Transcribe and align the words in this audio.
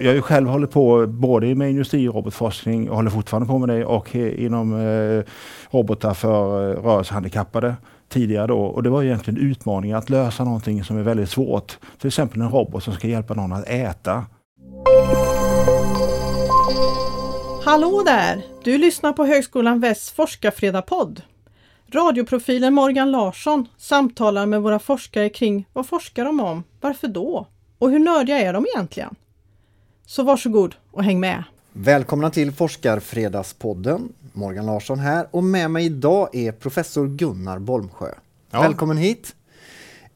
Jag 0.00 0.10
har 0.10 0.14
ju 0.14 0.22
själv 0.22 0.48
hållit 0.48 0.70
på 0.70 1.06
både 1.06 1.54
med 1.54 1.70
industrirobotforskning 1.70 2.90
och 2.90 2.96
håller 2.96 3.10
fortfarande 3.10 3.48
på 3.48 3.58
med 3.58 3.68
det 3.68 3.84
och 3.84 4.16
eh, 4.16 4.44
inom 4.44 4.80
eh, 4.80 5.24
robotar 5.70 6.14
för 6.14 6.70
eh, 6.70 6.82
rörelsehandikappade 6.82 7.74
tidigare 8.08 8.46
då. 8.46 8.58
Och 8.58 8.82
det 8.82 8.90
var 8.90 9.02
egentligen 9.02 9.40
utmaningen 9.40 9.96
att 9.96 10.10
lösa 10.10 10.44
någonting 10.44 10.84
som 10.84 10.98
är 10.98 11.02
väldigt 11.02 11.30
svårt. 11.30 11.78
Till 11.98 12.06
exempel 12.06 12.40
en 12.40 12.50
robot 12.50 12.84
som 12.84 12.94
ska 12.94 13.08
hjälpa 13.08 13.34
någon 13.34 13.52
att 13.52 13.68
äta. 13.68 14.24
Hallå 17.64 18.02
där! 18.06 18.42
Du 18.64 18.78
lyssnar 18.78 19.12
på 19.12 19.24
Högskolan 19.24 19.80
Västs 19.80 20.10
forskarfredagspodd. 20.10 21.22
Radioprofilen 21.92 22.74
Morgan 22.74 23.10
Larsson 23.10 23.68
samtalar 23.78 24.46
med 24.46 24.62
våra 24.62 24.78
forskare 24.78 25.28
kring 25.28 25.68
vad 25.72 25.86
forskar 25.86 26.24
de 26.24 26.40
om, 26.40 26.64
varför 26.80 27.08
då 27.08 27.46
och 27.78 27.90
hur 27.90 27.98
nördiga 27.98 28.38
är 28.38 28.52
de 28.52 28.66
egentligen? 28.74 29.14
Så 30.06 30.22
varsågod 30.22 30.74
och 30.90 31.04
häng 31.04 31.20
med! 31.20 31.44
Välkomna 31.72 32.30
till 32.30 32.52
Forskarfredagspodden. 32.52 34.12
Morgan 34.32 34.66
Larsson 34.66 34.98
här 34.98 35.26
och 35.30 35.44
med 35.44 35.70
mig 35.70 35.86
idag 35.86 36.34
är 36.34 36.52
professor 36.52 37.08
Gunnar 37.08 37.58
Bolmsjö. 37.58 38.14
Ja. 38.50 38.62
Välkommen 38.62 38.96
hit! 38.96 39.34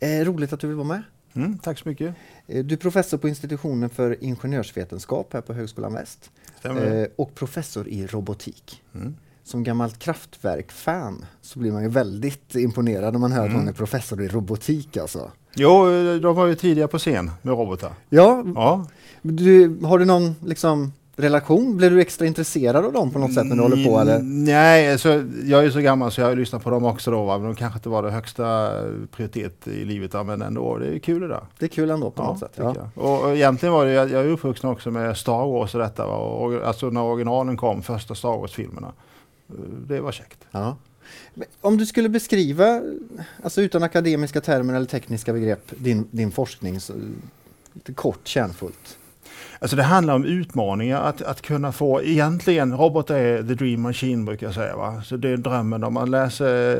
Eh, 0.00 0.08
roligt 0.08 0.52
att 0.52 0.60
du 0.60 0.66
vill 0.66 0.76
vara 0.76 0.88
med. 0.88 1.02
Mm, 1.34 1.58
tack 1.58 1.78
så 1.78 1.88
mycket. 1.88 2.14
Eh, 2.46 2.64
du 2.64 2.74
är 2.74 2.78
professor 2.78 3.18
på 3.18 3.28
institutionen 3.28 3.90
för 3.90 4.24
ingenjörsvetenskap 4.24 5.32
här 5.32 5.40
på 5.40 5.52
Högskolan 5.52 5.92
Väst. 5.92 6.30
Eh, 6.62 7.06
och 7.16 7.34
professor 7.34 7.88
i 7.88 8.06
robotik. 8.06 8.82
Mm. 8.94 9.16
Som 9.44 9.64
gammalt 9.64 9.98
kraftverk-fan 9.98 11.24
så 11.40 11.58
blir 11.58 11.72
man 11.72 11.82
ju 11.82 11.88
väldigt 11.88 12.54
imponerad 12.54 13.12
när 13.12 13.20
man 13.20 13.32
hör 13.32 13.44
mm. 13.44 13.52
att 13.52 13.60
hon 13.60 13.68
är 13.68 13.72
professor 13.72 14.22
i 14.22 14.28
robotik 14.28 14.96
alltså. 14.96 15.30
Jo, 15.56 15.84
de 16.18 16.36
var 16.36 16.46
ju 16.46 16.54
tidiga 16.54 16.88
på 16.88 16.98
scen 16.98 17.30
med 17.42 17.54
robotar. 17.58 17.90
Ja, 18.08 18.44
ja. 18.54 18.86
Du, 19.22 19.78
har 19.84 19.98
du 19.98 20.04
någon 20.04 20.34
liksom 20.44 20.92
relation? 21.16 21.76
Blir 21.76 21.90
du 21.90 22.00
extra 22.00 22.26
intresserad 22.26 22.84
av 22.84 22.92
dem 22.92 23.10
på 23.10 23.18
något 23.18 23.34
sätt 23.34 23.46
när 23.46 23.56
du 23.56 23.62
håller 23.62 23.84
på? 23.84 23.98
Eller? 23.98 24.18
Nej, 24.22 24.92
alltså, 24.92 25.24
jag 25.44 25.64
är 25.64 25.70
så 25.70 25.80
gammal 25.80 26.12
så 26.12 26.20
jag 26.20 26.28
har 26.28 26.36
lyssnat 26.36 26.64
på 26.64 26.70
dem 26.70 26.84
också 26.84 27.10
då. 27.10 27.24
Va? 27.24 27.38
Men 27.38 27.46
de 27.46 27.54
kanske 27.54 27.78
inte 27.78 27.88
var 27.88 28.02
det 28.02 28.10
högsta 28.10 28.70
prioritet 29.10 29.68
i 29.68 29.84
livet. 29.84 30.12
Då, 30.12 30.24
men 30.24 30.42
ändå, 30.42 30.78
det 30.78 30.94
är 30.94 30.98
kul 30.98 31.20
det 31.20 31.28
där. 31.28 31.40
Det 31.58 31.64
är 31.64 31.68
kul 31.68 31.90
ändå 31.90 32.10
på 32.10 32.22
ja, 32.22 32.26
något 32.26 32.38
sätt. 32.38 32.52
Ja. 32.56 32.74
Och, 32.94 33.24
och 33.24 33.36
egentligen 33.36 33.72
var 33.72 33.84
det, 33.84 33.92
jag, 33.92 34.10
jag 34.10 34.24
är 34.24 34.28
uppvuxen 34.28 34.70
också 34.70 34.90
med 34.90 35.16
Star 35.16 35.46
Wars 35.46 35.74
och 35.74 35.80
detta. 35.80 36.06
Va? 36.06 36.16
Och, 36.16 36.66
alltså 36.66 36.90
när 36.90 37.02
originalen 37.02 37.56
kom, 37.56 37.82
första 37.82 38.14
Star 38.14 38.38
Wars-filmerna. 38.38 38.92
Det 39.86 40.00
var 40.00 40.12
käckt. 40.12 40.38
Ja. 40.50 40.76
Om 41.60 41.76
du 41.76 41.86
skulle 41.86 42.08
beskriva, 42.08 42.82
alltså 43.42 43.62
utan 43.62 43.82
akademiska 43.82 44.40
termer 44.40 44.74
eller 44.74 44.86
tekniska 44.86 45.32
begrepp, 45.32 45.72
din, 45.78 46.08
din 46.10 46.32
forskning, 46.32 46.80
så, 46.80 46.92
lite 47.72 47.92
kort 47.92 48.28
kärnfullt. 48.28 48.98
Alltså 49.64 49.76
det 49.76 49.82
handlar 49.82 50.14
om 50.14 50.24
utmaningar, 50.24 51.00
att, 51.00 51.22
att 51.22 51.42
kunna 51.42 51.72
få, 51.72 52.02
egentligen, 52.02 52.76
robot 52.76 53.10
är 53.10 53.42
the 53.42 53.54
dream 53.54 53.82
machine 53.82 54.24
brukar 54.24 54.46
jag 54.46 54.54
säga. 54.54 54.76
Va? 54.76 55.02
Så 55.04 55.16
det 55.16 55.28
är 55.28 55.36
drömmen, 55.36 55.84
om 55.84 55.94
man 55.94 56.10
läser 56.10 56.76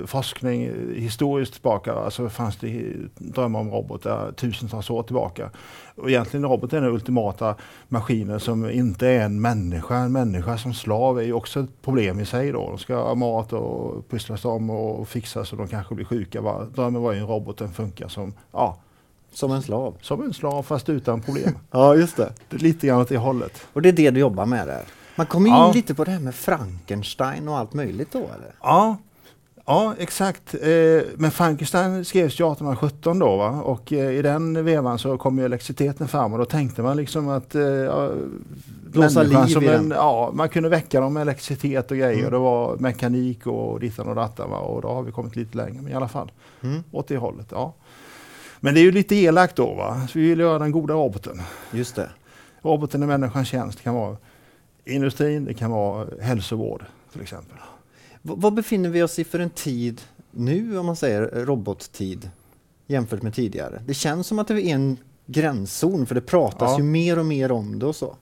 eh, 0.00 0.06
forskning 0.06 0.70
historiskt 0.94 1.52
tillbaka, 1.52 2.10
så 2.10 2.28
fanns 2.28 2.56
det 2.56 2.92
drömmar 3.14 3.60
om 3.60 3.70
robotar 3.70 4.32
tusentals 4.32 4.90
år 4.90 5.02
tillbaka. 5.02 5.50
Och 5.94 6.10
egentligen 6.10 6.44
robot 6.44 6.72
är 6.72 6.80
den 6.80 6.90
ultimata 6.90 7.54
maskinen 7.88 8.40
som 8.40 8.70
inte 8.70 9.08
är 9.08 9.20
en 9.20 9.40
människa. 9.40 9.96
En 9.96 10.12
människa 10.12 10.58
som 10.58 10.74
slav 10.74 11.18
är 11.18 11.22
ju 11.22 11.32
också 11.32 11.60
ett 11.60 11.82
problem 11.82 12.20
i 12.20 12.26
sig 12.26 12.52
då. 12.52 12.68
De 12.68 12.78
ska 12.78 12.96
ha 12.96 13.14
mat 13.14 13.52
och 13.52 14.08
pusslas 14.10 14.44
om 14.44 14.70
och 14.70 15.08
fixas 15.08 15.52
och 15.52 15.58
de 15.58 15.68
kanske 15.68 15.94
blir 15.94 16.06
sjuka. 16.06 16.40
Va? 16.40 16.66
Drömmen 16.74 17.02
var 17.02 17.12
ju 17.12 17.18
en 17.18 17.26
robot, 17.26 17.58
den 17.58 17.72
funkar 17.72 18.08
som, 18.08 18.34
ja, 18.52 18.78
som 19.32 19.52
en 19.52 19.62
slav? 19.62 19.96
Som 20.00 20.22
en 20.22 20.34
slav 20.34 20.62
fast 20.62 20.88
utan 20.88 21.20
problem. 21.20 21.58
ja, 21.70 21.94
just 21.94 22.16
det. 22.16 22.32
det 22.48 22.56
är 22.56 22.60
lite 22.60 22.86
grann 22.86 23.00
åt 23.00 23.08
det 23.08 23.16
hållet. 23.16 23.66
Och 23.72 23.82
det 23.82 23.88
är 23.88 23.92
det 23.92 24.10
du 24.10 24.20
jobbar 24.20 24.46
med 24.46 24.68
där? 24.68 24.82
Man 25.16 25.26
kommer 25.26 25.48
in 25.48 25.54
ja. 25.54 25.72
lite 25.74 25.94
på 25.94 26.04
det 26.04 26.10
här 26.10 26.20
med 26.20 26.34
Frankenstein 26.34 27.48
och 27.48 27.58
allt 27.58 27.74
möjligt 27.74 28.12
då 28.12 28.18
eller? 28.18 28.54
Ja, 28.62 28.96
Ja, 29.68 29.94
exakt. 29.98 30.54
Eh, 30.54 31.02
men 31.16 31.30
Frankenstein 31.30 32.04
skrevs 32.04 32.40
ju 32.40 32.52
1817 32.52 33.18
då 33.18 33.36
va? 33.36 33.48
och 33.48 33.92
eh, 33.92 34.10
i 34.10 34.22
den 34.22 34.64
vevan 34.64 34.98
så 34.98 35.18
kom 35.18 35.38
ju 35.38 35.44
elektriciteten 35.44 36.08
fram 36.08 36.32
och 36.32 36.38
då 36.38 36.44
tänkte 36.44 36.82
man 36.82 36.96
liksom 36.96 37.28
att 37.28 37.54
eh, 37.54 37.62
ja, 37.62 38.10
liv 39.22 39.46
som 39.46 39.68
en, 39.68 39.90
ja, 39.90 40.30
man 40.34 40.48
kunde 40.48 40.68
väcka 40.68 41.00
dem 41.00 41.14
med 41.14 41.20
elektricitet 41.20 41.90
och 41.90 41.96
grejer. 41.96 42.18
Mm. 42.18 42.30
Det 42.30 42.38
var 42.38 42.76
mekanik 42.76 43.46
och 43.46 43.80
dittan 43.80 44.08
och 44.08 44.14
dattan 44.14 44.50
va? 44.50 44.58
och 44.58 44.82
då 44.82 44.88
har 44.88 45.02
vi 45.02 45.12
kommit 45.12 45.36
lite 45.36 45.56
längre. 45.56 45.82
Men 45.82 45.92
i 45.92 45.94
alla 45.94 46.08
fall 46.08 46.32
mm. 46.62 46.82
åt 46.90 47.08
det 47.08 47.16
hållet. 47.16 47.46
Ja. 47.50 47.74
Men 48.60 48.74
det 48.74 48.80
är 48.80 48.82
ju 48.82 48.92
lite 48.92 49.16
elakt 49.16 49.56
då 49.56 49.74
va, 49.74 50.06
så 50.10 50.18
vi 50.18 50.28
vill 50.28 50.40
göra 50.40 50.58
den 50.58 50.72
goda 50.72 50.94
roboten. 50.94 51.42
Just 51.72 51.94
det. 51.94 52.10
Roboten 52.62 53.02
i 53.02 53.06
människans 53.06 53.48
tjänst. 53.48 53.78
Det 53.78 53.84
kan 53.84 53.94
vara 53.94 54.16
industrin, 54.84 55.44
det 55.44 55.54
kan 55.54 55.70
vara 55.70 56.08
hälsovård 56.20 56.84
till 57.12 57.20
exempel. 57.20 57.56
V 58.22 58.34
vad 58.36 58.54
befinner 58.54 58.88
vi 58.88 59.02
oss 59.02 59.18
i 59.18 59.24
för 59.24 59.38
en 59.38 59.50
tid 59.50 60.00
nu 60.30 60.78
om 60.78 60.86
man 60.86 60.96
säger 60.96 61.44
robottid 61.46 62.30
jämfört 62.86 63.22
med 63.22 63.34
tidigare? 63.34 63.82
Det 63.86 63.94
känns 63.94 64.26
som 64.26 64.38
att 64.38 64.48
det 64.48 64.54
är 64.54 64.74
en 64.74 64.96
gränszon 65.26 66.06
för 66.06 66.14
det 66.14 66.20
pratas 66.20 66.70
ja. 66.70 66.78
ju 66.78 66.84
mer 66.84 67.18
och 67.18 67.26
mer 67.26 67.52
om 67.52 67.78
det 67.78 67.86
och 67.86 67.96
så. 67.96 68.16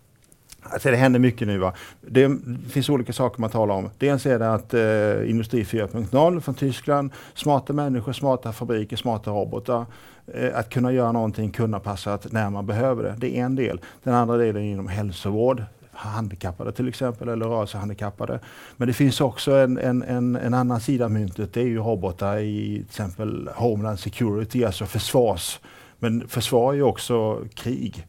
Alltså 0.71 0.91
det 0.91 0.97
händer 0.97 1.21
mycket 1.21 1.49
nu. 1.49 1.59
Va? 1.59 1.73
Det 2.01 2.39
finns 2.71 2.89
olika 2.89 3.13
saker 3.13 3.41
man 3.41 3.51
talar 3.51 3.75
om. 3.75 3.91
Dels 3.99 4.27
är 4.27 4.39
det 4.39 4.55
att 4.55 4.75
eh, 4.75 5.31
Industri 5.31 5.65
4.0 5.65 6.41
från 6.41 6.55
Tyskland, 6.55 7.13
smarta 7.35 7.73
människor, 7.73 8.13
smarta 8.13 8.53
fabriker, 8.53 8.97
smarta 8.97 9.31
robotar. 9.31 9.87
Eh, 10.35 10.59
att 10.59 10.71
kunna 10.71 10.93
göra 10.93 11.13
någonting 11.13 11.51
kundanpassat 11.51 12.33
när 12.33 12.51
man 12.51 12.67
behöver 12.67 13.03
det. 13.03 13.15
Det 13.19 13.39
är 13.39 13.45
en 13.45 13.57
del. 13.57 13.81
Den 14.03 14.15
andra 14.15 14.37
delen 14.37 14.63
är 14.63 14.73
inom 14.73 14.89
hälsovård 14.89 15.65
handikappade 15.97 16.73
till 16.73 16.89
exempel, 16.89 17.29
eller 17.29 17.47
rörelsehandikappade. 17.47 18.41
Men 18.77 18.89
det 18.89 18.95
finns 18.95 19.21
också 19.21 19.53
en, 19.53 19.79
en, 19.79 20.03
en, 20.03 20.37
en 20.37 20.55
annan 20.55 20.81
sida 20.81 21.05
av 21.05 21.11
myntet. 21.11 21.55
Det 21.55 21.61
är 21.61 21.65
ju 21.67 21.79
robotar 21.79 22.39
i 22.39 22.75
till 22.77 22.85
exempel 22.85 23.51
Homeland 23.55 23.99
Security, 23.99 24.65
alltså 24.65 24.87
försvars. 24.87 25.61
Men 25.99 26.29
försvar 26.29 26.73
är 26.73 26.77
ju 26.77 26.83
också 26.83 27.45
krig. 27.55 28.07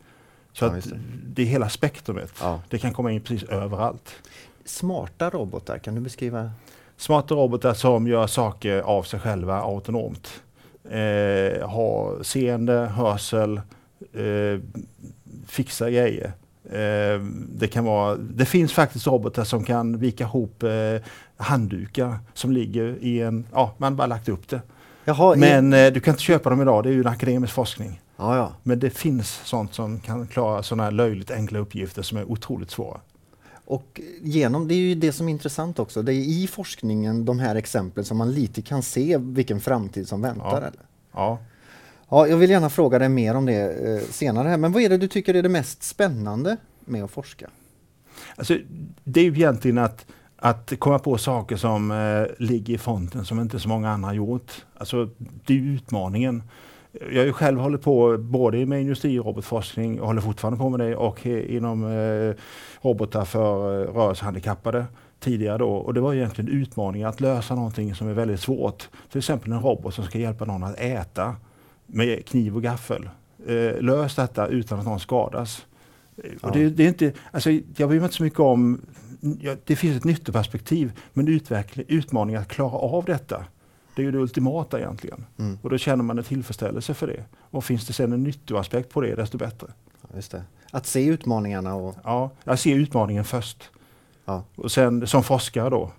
Så 0.60 0.66
ja, 0.66 0.70
det. 0.70 0.82
det. 1.24 1.42
är 1.42 1.46
hela 1.46 1.70
spektrumet. 1.70 2.34
Ja. 2.42 2.62
Det 2.70 2.78
kan 2.78 2.94
komma 2.94 3.12
in 3.12 3.22
precis 3.22 3.50
överallt. 3.50 4.16
Smarta 4.66 5.30
robotar, 5.30 5.78
kan 5.78 5.96
du 5.96 6.02
beskriva? 6.02 6.52
Smarta 6.98 7.36
robotar 7.36 7.74
som 7.74 8.08
gör 8.08 8.28
saker 8.28 8.80
av 8.82 9.04
sig 9.04 9.20
själva 9.20 9.62
autonomt. 9.62 10.42
Eh, 10.84 11.70
har 11.70 12.24
seende, 12.24 12.74
hörsel, 12.74 13.62
eh, 14.14 14.60
fixar 15.48 15.90
grejer. 15.90 16.32
Eh, 16.72 17.22
det, 17.50 17.68
kan 17.68 17.86
vara, 17.86 18.16
det 18.16 18.46
finns 18.46 18.74
faktiskt 18.74 19.08
robotar 19.08 19.44
som 19.44 19.64
kan 19.64 19.98
vika 19.98 20.24
ihop 20.24 20.64
eh, 20.64 21.02
handdukar 21.38 22.20
som 22.34 22.52
ligger 22.52 22.98
i 23.02 23.22
en, 23.22 23.46
ja 23.54 23.74
man 23.78 23.96
bara 23.96 24.08
lagt 24.08 24.30
upp 24.30 24.50
det. 24.50 24.62
Jaha, 25.06 25.36
Men 25.36 25.74
i... 25.74 25.86
Eh, 25.86 25.94
du 25.94 26.00
kan 26.00 26.12
inte 26.12 26.24
köpa 26.24 26.50
dem 26.50 26.62
idag, 26.62 26.84
det 26.84 26.90
är 26.90 26.94
ju 26.94 27.00
en 27.00 27.08
akademisk 27.08 27.54
forskning. 27.54 28.02
Ja, 28.18 28.38
ja. 28.38 28.54
Men 28.64 28.80
det 28.80 28.90
finns 28.90 29.42
sånt 29.44 29.74
som 29.74 30.00
kan 30.00 30.28
klara 30.28 30.64
sådana 30.64 30.84
här 30.84 30.92
löjligt 30.92 31.32
enkla 31.32 31.60
uppgifter 31.60 32.02
som 32.02 32.18
är 32.18 32.32
otroligt 32.32 32.72
svåra. 32.72 33.00
Och 33.66 34.02
genom, 34.22 34.68
det 34.68 34.74
är 34.74 34.78
ju 34.78 34.96
det 34.96 35.12
som 35.12 35.28
är 35.28 35.32
intressant 35.32 35.80
också, 35.80 36.02
det 36.02 36.14
är 36.14 36.44
i 36.44 36.48
forskningen 36.48 37.26
de 37.26 37.40
här 37.40 37.56
exemplen 37.56 38.06
som 38.06 38.18
man 38.18 38.32
lite 38.32 38.62
kan 38.62 38.84
se 38.84 39.18
vilken 39.18 39.60
framtid 39.60 40.08
som 40.08 40.22
väntar. 40.22 40.52
Ja. 40.52 40.58
Eller? 40.58 40.82
Ja. 41.14 41.40
ja, 42.10 42.28
jag 42.28 42.38
vill 42.38 42.50
gärna 42.50 42.70
fråga 42.70 43.00
dig 43.00 43.10
mer 43.10 43.36
om 43.36 43.46
det 43.46 43.94
eh, 43.96 44.02
senare 44.10 44.48
här, 44.48 44.58
men 44.58 44.72
vad 44.72 44.82
är 44.82 44.90
det 44.90 44.98
du 44.98 45.08
tycker 45.08 45.34
är 45.34 45.44
det 45.44 45.50
mest 45.50 45.84
spännande 45.84 46.58
med 46.86 47.04
att 47.04 47.12
forska? 47.12 47.50
Alltså, 48.36 48.58
det 49.04 49.20
är 49.20 49.24
ju 49.24 49.32
egentligen 49.32 49.78
att, 49.78 50.06
att 50.36 50.74
komma 50.80 51.00
på 51.00 51.18
saker 51.18 51.56
som 51.56 51.92
eh, 51.92 52.46
ligger 52.46 52.74
i 52.74 52.78
fronten 52.78 53.26
som 53.26 53.40
inte 53.40 53.60
så 53.60 53.70
många 53.70 53.90
andra 53.90 54.10
har 54.10 54.16
gjort. 54.16 54.66
Alltså, 54.78 55.10
det 55.18 55.54
är 55.54 55.58
utmaningen. 55.58 56.44
Jag 57.12 57.18
har 57.18 57.26
ju 57.26 57.34
själv 57.34 57.60
hållit 57.60 57.82
på 57.82 58.18
både 58.18 58.66
med 58.66 58.82
industrirobotforskning 58.82 60.02
och 60.02 60.08
håller 60.08 60.22
fortfarande 60.22 60.60
på 60.60 60.70
med 60.70 60.80
det 60.80 60.96
och 60.96 61.26
inom 61.26 61.84
eh, 61.84 62.34
robotar 62.82 63.26
för 63.26 63.82
eh, 63.82 63.94
rörelsehandikappade 63.94 64.86
tidigare 65.20 65.58
då. 65.58 65.70
Och 65.70 65.94
det 65.94 66.02
var 66.02 66.14
egentligen 66.14 66.52
utmaningen 66.52 67.08
att 67.08 67.22
lösa 67.22 67.56
någonting 67.56 67.96
som 67.96 68.08
är 68.08 68.14
väldigt 68.14 68.40
svårt. 68.40 68.90
Till 69.12 69.18
exempel 69.18 69.52
en 69.52 69.62
robot 69.62 69.94
som 69.94 70.06
ska 70.06 70.20
hjälpa 70.20 70.46
någon 70.46 70.64
att 70.64 70.80
äta 70.80 71.36
med 71.86 72.26
kniv 72.26 72.56
och 72.56 72.64
gaffel. 72.64 73.10
Eh, 73.48 73.82
lös 73.82 74.16
detta 74.16 74.48
utan 74.48 74.80
att 74.80 74.86
någon 74.86 75.00
skadas. 75.00 75.66
Ja. 76.16 76.24
Och 76.42 76.52
det, 76.52 76.70
det, 76.70 76.84
är 76.84 76.88
inte, 76.88 77.14
alltså, 77.32 77.52
jag 77.52 77.90
bryr 77.90 78.00
mig 78.00 78.04
inte 78.04 78.16
så 78.16 78.24
mycket 78.24 78.40
om, 78.40 78.82
ja, 79.40 79.56
det 79.64 79.76
finns 79.76 79.98
ett 79.98 80.04
nyttoperspektiv, 80.04 80.92
men 81.14 81.42
utmaningen 81.88 82.42
att 82.42 82.48
klara 82.48 82.78
av 82.78 83.06
detta 83.06 83.46
det 83.98 84.02
är 84.02 84.04
ju 84.04 84.12
det 84.12 84.18
ultimata 84.18 84.80
egentligen. 84.80 85.26
Mm. 85.40 85.58
Och 85.62 85.70
då 85.70 85.78
känner 85.78 86.04
man 86.04 86.18
en 86.18 86.24
tillfredsställelse 86.24 86.94
för 86.94 87.08
det. 87.08 87.24
Och 87.40 87.64
finns 87.64 87.88
det 87.88 87.94
sen 87.94 88.14
en 88.14 88.24
nyttoaspekt 88.24 88.90
på 88.90 89.02
det, 89.02 89.16
desto 89.16 89.38
bättre. 89.38 89.68
Ja. 90.32 90.40
Att 90.72 90.86
se 90.86 91.06
utmaningarna? 91.06 91.76
Och... 91.76 91.96
Ja, 92.04 92.32
jag 92.44 92.60
ser 92.60 92.76
utmaningen 92.76 93.24
först. 93.24 93.70
Ja. 94.26 94.44
Och 94.56 94.72
sen 94.72 95.08
som 95.08 95.24
forskare 95.24 95.70
då, 95.70 95.92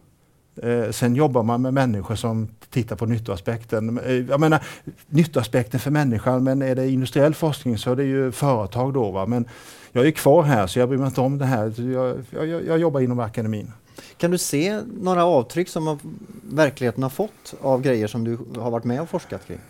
Eh, 0.62 0.90
sen 0.90 1.14
jobbar 1.14 1.42
man 1.42 1.62
med 1.62 1.74
människor 1.74 2.14
som 2.14 2.48
tittar 2.70 2.96
på 2.96 3.06
nyttoaspekten. 3.06 3.98
Eh, 3.98 4.12
jag 4.12 4.40
menar 4.40 4.62
nyttoaspekten 5.06 5.80
för 5.80 5.90
människan, 5.90 6.44
men 6.44 6.62
är 6.62 6.74
det 6.74 6.90
industriell 6.90 7.34
forskning 7.34 7.78
så 7.78 7.92
är 7.92 7.96
det 7.96 8.04
ju 8.04 8.32
företag 8.32 8.94
då. 8.94 9.10
Va? 9.10 9.26
Men 9.26 9.44
jag 9.92 10.06
är 10.06 10.10
kvar 10.10 10.42
här 10.42 10.66
så 10.66 10.78
jag 10.78 10.88
bryr 10.88 10.98
mig 10.98 11.06
inte 11.06 11.20
om 11.20 11.38
det 11.38 11.44
här. 11.44 11.92
Jag, 11.92 12.16
jag, 12.30 12.64
jag 12.66 12.78
jobbar 12.78 13.00
inom 13.00 13.20
akademin. 13.20 13.72
Kan 14.16 14.30
du 14.30 14.38
se 14.38 14.80
några 15.00 15.24
avtryck 15.24 15.68
som 15.68 15.98
verkligheten 16.42 17.02
har 17.02 17.10
fått 17.10 17.54
av 17.60 17.82
grejer 17.82 18.06
som 18.06 18.24
du 18.24 18.60
har 18.60 18.70
varit 18.70 18.84
med 18.84 19.00
och 19.00 19.08
forskat 19.08 19.46
kring? 19.46 19.60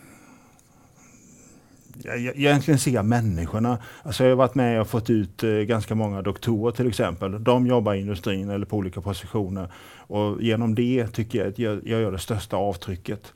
jag, 2.02 2.18
egentligen 2.18 2.78
ser 2.78 2.90
jag 2.90 3.04
människorna. 3.04 3.78
Alltså 4.02 4.24
jag 4.24 4.30
har 4.30 4.36
varit 4.36 4.54
med 4.54 4.80
och 4.80 4.88
fått 4.88 5.10
ut 5.10 5.42
eh, 5.42 5.50
ganska 5.50 5.94
många 5.94 6.22
doktorer 6.22 6.72
till 6.72 6.88
exempel. 6.88 7.44
De 7.44 7.66
jobbar 7.66 7.94
i 7.94 8.00
industrin 8.00 8.50
eller 8.50 8.66
på 8.66 8.76
olika 8.76 9.00
positioner. 9.00 9.72
Och 9.96 10.42
genom 10.42 10.74
det 10.74 11.06
tycker 11.06 11.38
jag 11.38 11.48
att 11.48 11.58
jag, 11.58 11.80
jag 11.86 12.00
gör 12.00 12.12
det 12.12 12.18
största 12.18 12.56
avtrycket. 12.56 13.32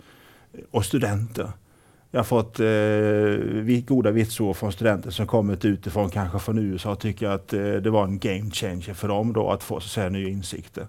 Och 0.70 0.84
studenter. 0.84 1.52
Jag 2.14 2.18
har 2.18 2.24
fått 2.24 2.60
eh, 2.60 3.84
goda 3.86 4.10
vitsord 4.10 4.56
från 4.56 4.72
studenter 4.72 5.10
som 5.10 5.26
kommit 5.26 5.64
utifrån, 5.64 6.10
kanske 6.10 6.38
från 6.38 6.58
USA, 6.58 6.92
och 6.92 7.00
tycker 7.00 7.28
att 7.28 7.52
eh, 7.52 7.60
det 7.60 7.90
var 7.90 8.04
en 8.04 8.18
game 8.18 8.50
changer 8.50 8.94
för 8.94 9.08
dem 9.08 9.32
då 9.32 9.50
att 9.50 9.62
få 9.62 9.80
så 9.80 9.88
säga, 9.88 10.08
nya 10.08 10.28
insikter. 10.28 10.86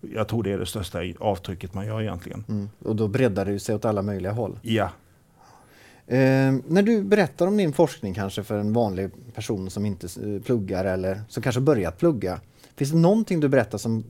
Jag 0.00 0.28
tror 0.28 0.42
det 0.42 0.52
är 0.52 0.58
det 0.58 0.66
största 0.66 0.98
avtrycket 1.18 1.74
man 1.74 1.86
gör 1.86 2.02
egentligen. 2.02 2.44
Mm. 2.48 2.68
Och 2.84 2.96
då 2.96 3.08
breddar 3.08 3.44
det 3.44 3.60
sig 3.60 3.74
åt 3.74 3.84
alla 3.84 4.02
möjliga 4.02 4.32
håll? 4.32 4.58
Ja, 4.62 4.90
Eh, 6.10 6.54
när 6.66 6.82
du 6.82 7.02
berättar 7.02 7.46
om 7.46 7.56
din 7.56 7.72
forskning 7.72 8.14
kanske 8.14 8.42
för 8.42 8.58
en 8.58 8.72
vanlig 8.72 9.10
person 9.34 9.70
som 9.70 9.86
inte 9.86 10.06
eh, 10.06 10.42
pluggar 10.42 10.84
eller 10.84 11.22
som 11.28 11.42
kanske 11.42 11.60
börjat 11.60 11.98
plugga. 11.98 12.40
Finns 12.76 12.90
det 12.90 12.96
någonting 12.96 13.40
du 13.40 13.48
berättar 13.48 13.78
som 13.78 14.04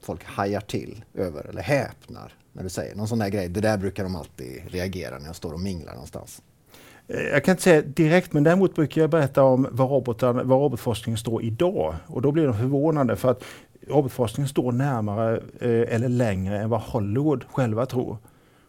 folk 0.00 0.24
hajar 0.24 0.60
till 0.60 1.04
över 1.14 1.46
eller 1.48 1.62
häpnar 1.62 2.32
när 2.52 2.62
du 2.62 2.68
säger 2.68 2.94
någon 2.94 3.08
sån 3.08 3.18
där 3.18 3.28
grej? 3.28 3.48
Det 3.48 3.60
där 3.60 3.78
brukar 3.78 4.04
de 4.04 4.16
alltid 4.16 4.62
reagera 4.68 5.18
när 5.18 5.26
jag 5.26 5.36
står 5.36 5.52
och 5.52 5.60
minglar 5.60 5.92
någonstans. 5.92 6.42
Eh, 7.08 7.20
jag 7.20 7.44
kan 7.44 7.52
inte 7.52 7.62
säga 7.62 7.82
direkt, 7.82 8.32
men 8.32 8.44
däremot 8.44 8.74
brukar 8.74 9.00
jag 9.00 9.10
berätta 9.10 9.42
om 9.42 9.68
vad, 9.70 9.90
robotar, 9.90 10.32
vad 10.32 10.60
robotforskningen 10.60 11.18
står 11.18 11.42
idag. 11.42 11.94
Och 12.06 12.22
då 12.22 12.32
blir 12.32 12.46
de 12.46 12.58
förvånade 12.58 13.16
för 13.16 13.30
att 13.30 13.44
robotforskningen 13.88 14.48
står 14.48 14.72
närmare 14.72 15.36
eh, 15.60 15.94
eller 15.94 16.08
längre 16.08 16.58
än 16.58 16.70
vad 16.70 16.80
Hollywood 16.80 17.44
själva 17.52 17.86
tror. 17.86 18.16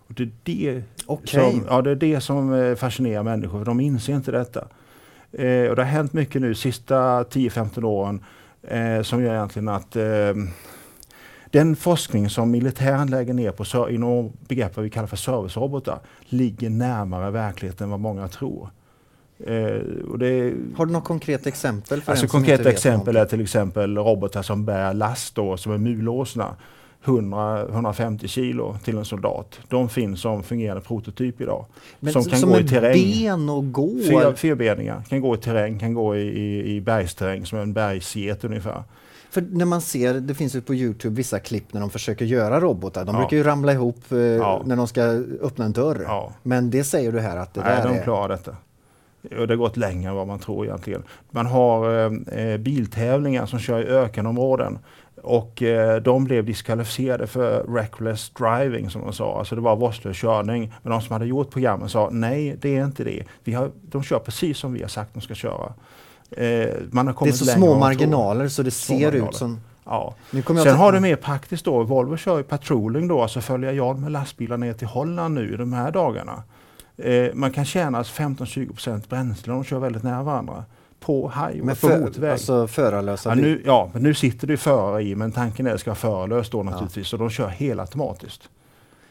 Och 0.07 0.13
det, 0.13 0.23
är 0.23 0.31
det, 0.43 0.83
okay. 1.07 1.51
som, 1.51 1.65
ja, 1.69 1.81
det 1.81 1.91
är 1.91 1.95
det 1.95 2.21
som 2.21 2.53
eh, 2.53 2.75
fascinerar 2.75 3.23
människor, 3.23 3.57
för 3.57 3.65
de 3.65 3.79
inser 3.79 4.13
inte 4.13 4.31
detta. 4.31 4.67
Eh, 5.31 5.69
och 5.69 5.75
det 5.75 5.81
har 5.81 5.89
hänt 5.89 6.13
mycket 6.13 6.41
nu 6.41 6.55
sista 6.55 7.23
10-15 7.23 7.83
åren 7.83 8.23
eh, 8.61 9.01
som 9.01 9.23
gör 9.23 9.33
egentligen 9.33 9.67
att 9.67 9.95
eh, 9.95 10.33
den 11.53 11.75
forskning 11.75 12.29
som 12.29 12.51
militären 12.51 13.07
lägger 13.07 13.33
ner 13.33 13.51
på 13.51 13.89
inom 13.89 14.31
begrepp 14.47 14.75
vad 14.75 14.83
vi 14.83 14.89
kallar 14.89 15.07
för 15.07 15.17
servicerobotar 15.17 15.99
ligger 16.25 16.69
närmare 16.69 17.31
verkligheten 17.31 17.83
än 17.83 17.91
vad 17.91 17.99
många 17.99 18.27
tror. 18.27 18.69
Eh, 19.39 19.53
det, 20.19 20.53
Har 20.75 20.85
du 20.85 20.91
något 20.91 21.03
konkret 21.03 21.47
exempel? 21.47 22.01
För 22.01 22.11
alltså 22.11 22.27
konkreta 22.27 22.69
exempel 22.69 23.15
är 23.15 23.25
till 23.25 23.41
exempel 23.41 23.97
robotar 23.97 24.41
som 24.41 24.65
bär 24.65 24.93
last 24.93 25.35
då, 25.35 25.57
som 25.57 25.71
är 25.71 25.77
mulåsna. 25.77 26.55
100-150 27.03 28.27
kilo 28.27 28.77
till 28.83 28.97
en 28.97 29.05
soldat. 29.05 29.59
De 29.67 29.89
finns 29.89 30.21
som 30.21 30.43
fungerande 30.43 30.81
prototyp 30.81 31.41
idag. 31.41 31.65
Men 31.99 32.13
som 32.13 32.23
kan 32.23 32.39
som 32.39 32.49
gå 32.49 32.59
i 32.59 32.67
terräng. 32.67 32.93
ben 32.93 33.49
och 33.49 33.71
gå? 33.71 33.89
Fyr, 33.89 34.35
fyrbeningar. 34.35 35.03
Kan 35.09 35.21
gå 35.21 35.35
i 35.35 35.37
terräng, 35.37 35.79
kan 35.79 35.93
gå 35.93 36.15
i, 36.15 36.21
i, 36.21 36.75
i 36.75 36.81
bergsterräng 36.81 37.45
som 37.45 37.59
en 37.59 37.73
bergsget 37.73 38.43
ungefär. 38.43 38.83
För 39.33 39.41
när 39.51 39.65
man 39.65 39.81
ser, 39.81 40.13
det 40.13 40.33
finns 40.33 40.55
ju 40.55 40.61
på 40.61 40.75
Youtube 40.75 41.15
vissa 41.15 41.39
klipp 41.39 41.73
när 41.73 41.81
de 41.81 41.89
försöker 41.89 42.25
göra 42.25 42.59
robotar. 42.59 43.05
De 43.05 43.15
ja. 43.15 43.21
brukar 43.21 43.37
ju 43.37 43.43
ramla 43.43 43.73
ihop 43.73 44.11
eh, 44.11 44.17
ja. 44.17 44.61
när 44.65 44.75
de 44.75 44.87
ska 44.87 45.01
öppna 45.41 45.65
en 45.65 45.73
dörr. 45.73 46.03
Ja. 46.07 46.31
Men 46.43 46.69
det 46.69 46.83
säger 46.83 47.11
du 47.11 47.19
här 47.19 47.37
att 47.37 47.53
det 47.53 47.61
Nej, 47.61 47.81
där 47.81 47.89
de 47.89 48.03
klarar 48.03 48.29
detta. 48.29 48.55
Och 49.39 49.47
det 49.47 49.53
har 49.53 49.55
gått 49.55 49.77
längre 49.77 50.09
än 50.09 50.15
vad 50.15 50.27
man 50.27 50.39
tror 50.39 50.65
egentligen. 50.65 51.03
Man 51.29 51.45
har 51.45 52.05
eh, 52.05 52.39
eh 52.39 52.57
biltävlingar 52.57 53.45
som 53.45 53.59
kör 53.59 53.81
i 53.81 53.87
ökenområden 53.87 54.79
och 55.23 55.63
eh, 55.63 56.01
de 56.01 56.23
blev 56.23 56.45
diskvalificerade 56.45 57.27
för 57.27 57.63
reckless 57.63 58.29
driving 58.29 58.89
som 58.89 59.01
de 59.01 59.13
sa. 59.13 59.39
Alltså 59.39 59.55
det 59.55 59.61
var 59.61 59.75
vårdslös 59.75 60.17
körning. 60.17 60.73
Men 60.81 60.91
de 60.91 61.01
som 61.01 61.13
hade 61.13 61.25
gjort 61.25 61.49
programmen 61.49 61.89
sa 61.89 62.09
nej, 62.11 62.57
det 62.61 62.77
är 62.77 62.85
inte 62.85 63.03
det. 63.03 63.23
Vi 63.43 63.53
har, 63.53 63.71
de 63.81 64.03
kör 64.03 64.19
precis 64.19 64.57
som 64.57 64.73
vi 64.73 64.81
har 64.81 64.89
sagt 64.89 65.13
de 65.13 65.21
ska 65.21 65.33
köra. 65.33 65.73
Eh, 66.37 66.69
man 66.91 67.07
har 67.07 67.13
kommit 67.13 67.39
det 67.39 67.43
är 67.43 67.45
så 67.45 67.51
små 67.51 67.79
marginaler 67.79 68.47
så 68.47 68.63
det 68.63 68.71
ser 68.71 69.11
ut 69.11 69.35
som... 69.35 69.59
Ja. 69.85 70.15
Sen 70.45 70.75
har 70.75 70.91
du 70.91 70.99
mer 70.99 71.15
praktiskt 71.15 71.65
då. 71.65 71.83
Volvo 71.83 72.17
kör 72.17 72.37
ju 72.37 72.43
patrolling 72.43 73.07
då, 73.07 73.21
alltså 73.21 73.41
följer 73.41 73.73
jag 73.73 73.99
med 73.99 74.11
lastbilar 74.11 74.57
ner 74.57 74.73
till 74.73 74.87
Holland 74.87 75.35
nu 75.35 75.57
de 75.57 75.73
här 75.73 75.91
dagarna. 75.91 76.43
Eh, 76.97 77.27
man 77.33 77.51
kan 77.51 77.65
tjäna 77.65 78.03
15-20% 78.03 79.09
bränsle 79.09 79.53
om 79.53 79.59
de 79.59 79.65
kör 79.65 79.79
väldigt 79.79 80.03
nära 80.03 80.23
varandra 80.23 80.63
på 80.99 81.29
highway, 81.29 81.75
på 81.75 81.87
motorväg. 81.87 82.31
Alltså 82.31 82.67
förarlösa 82.67 83.29
ja, 83.29 83.35
nu, 83.35 83.61
ja, 83.65 83.89
men 83.93 84.03
nu 84.03 84.13
sitter 84.13 84.47
det 84.47 84.57
förare 84.57 85.03
i 85.03 85.15
men 85.15 85.31
tanken 85.31 85.67
är 85.67 85.69
att 85.69 85.75
det 85.75 85.79
ska 85.79 85.89
vara 85.89 85.95
förarlöst 85.95 86.51
då 86.51 86.63
naturligtvis. 86.63 87.05
Ja. 87.05 87.17
Så 87.17 87.23
de 87.23 87.29
kör 87.29 87.47
helautomatiskt. 87.47 88.49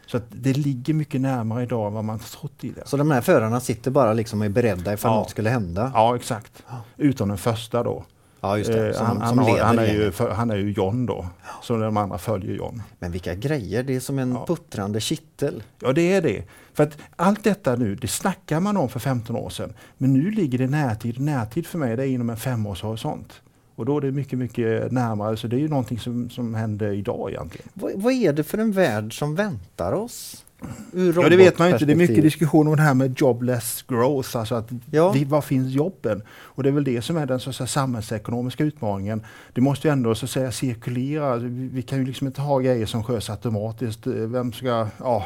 Så 0.07 0.21
det 0.29 0.53
ligger 0.57 0.95
mycket 0.95 1.21
närmare 1.21 1.63
idag 1.63 1.87
än 1.87 1.93
vad 1.93 2.05
man 2.05 2.19
trott 2.19 2.53
tidigare. 2.59 2.89
Så 2.89 2.97
de 2.97 3.11
här 3.11 3.21
förarna 3.21 3.61
sitter 3.61 3.91
bara 3.91 4.13
liksom 4.13 4.41
och 4.41 4.45
är 4.45 4.51
beredda 4.51 4.93
ifall 4.93 5.13
ja. 5.13 5.17
något 5.17 5.31
skulle 5.31 5.51
hända? 5.51 5.93
Ja 5.95 6.17
exakt. 6.17 6.63
Utom 6.97 7.29
den 7.29 7.39
första 7.39 7.83
då. 7.83 8.05
Ja, 8.43 8.59
just 8.59 8.73
det. 8.73 8.89
Eh, 8.89 8.95
som, 8.95 9.07
han, 9.07 9.29
som 9.29 9.39
han, 9.39 9.59
han, 9.61 9.79
är 9.79 9.93
ju, 9.93 10.11
för, 10.11 10.31
han 10.31 10.51
är 10.51 10.57
ju 10.57 10.73
John 10.73 11.07
då, 11.07 11.27
ja. 11.43 11.49
så 11.63 11.77
de 11.77 11.97
andra 11.97 12.19
följer 12.19 12.55
John. 12.55 12.83
Men 12.99 13.13
vilka 13.13 13.35
grejer, 13.35 13.83
det 13.83 13.97
är 13.97 14.01
som 14.01 14.19
en 14.19 14.33
ja. 14.33 14.47
puttrande 14.47 15.01
kittel. 15.01 15.63
Ja, 15.79 15.93
det 15.93 16.13
är 16.13 16.23
det. 16.23 16.45
För 16.75 16.83
att 16.83 16.99
allt 17.17 17.45
detta 17.45 17.77
nu, 17.77 17.95
det 17.95 18.09
snackar 18.09 18.61
man 18.61 18.77
om 18.77 18.89
för 18.89 19.01
15 19.01 19.37
år 19.37 19.51
sedan. 19.51 19.73
Men 19.99 20.13
nu 20.13 20.31
ligger 20.31 20.59
det 20.59 20.67
närtid. 20.67 21.21
Närtid 21.21 21.67
för 21.67 21.79
mig, 21.79 21.97
det 21.97 22.03
är 22.03 22.07
inom 22.07 22.31
en 22.31 22.37
femårshorisont. 22.37 23.43
Och 23.83 23.87
då 23.87 23.97
är 23.97 24.01
det 24.01 24.13
mycket, 24.13 24.39
mycket 24.39 24.93
närmare. 24.93 25.37
Så 25.37 25.47
det 25.47 25.57
är 25.57 25.61
ju 25.61 25.69
någonting 25.69 25.99
som, 25.99 26.31
som 26.31 26.55
händer 26.55 26.93
idag 26.93 27.31
egentligen. 27.31 27.69
Vad, 27.75 27.93
vad 27.97 28.13
är 28.13 28.33
det 28.33 28.43
för 28.43 28.59
en 28.59 28.73
värld 28.73 29.19
som 29.19 29.35
väntar 29.35 29.93
oss? 29.93 30.45
ja, 30.93 31.29
det 31.29 31.37
vet 31.37 31.59
man 31.59 31.69
inte. 31.69 31.85
Det 31.85 31.93
är 31.93 31.97
mycket 31.97 32.23
diskussion 32.23 32.69
om 32.69 32.77
det 32.77 32.83
här 32.83 32.95
med 32.95 33.21
jobless 33.21 33.85
growth. 33.89 34.37
Alltså 34.37 34.55
att 34.55 34.71
ja. 34.91 35.13
vi, 35.13 35.25
var 35.25 35.41
finns 35.41 35.73
jobben? 35.73 36.23
Och 36.31 36.63
det 36.63 36.69
är 36.69 36.73
väl 36.73 36.85
det 36.85 37.03
som 37.03 37.17
är 37.17 37.27
den 37.27 37.41
så 37.41 37.53
säga, 37.53 37.67
samhällsekonomiska 37.67 38.65
utmaningen. 38.65 39.23
Det 39.53 39.61
måste 39.61 39.89
ju 39.89 39.93
ändå 39.93 40.15
så 40.15 40.27
säga 40.27 40.53
cirkulera. 40.53 41.37
Vi, 41.37 41.69
vi 41.69 41.83
kan 41.83 41.99
ju 41.99 42.05
liksom 42.05 42.27
inte 42.27 42.41
ha 42.41 42.59
grejer 42.59 42.87
som 42.87 43.05
sköts 43.05 43.31
automatiskt. 43.31 44.07
Vem 44.07 44.53
ska... 44.53 44.89
Ja, 44.99 45.25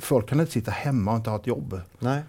folk 0.00 0.28
kan 0.28 0.40
inte 0.40 0.52
sitta 0.52 0.70
hemma 0.70 1.10
och 1.10 1.16
inte 1.16 1.30
ha 1.30 1.36
ett 1.36 1.46
jobb. 1.46 1.80
Nej. 1.98 2.22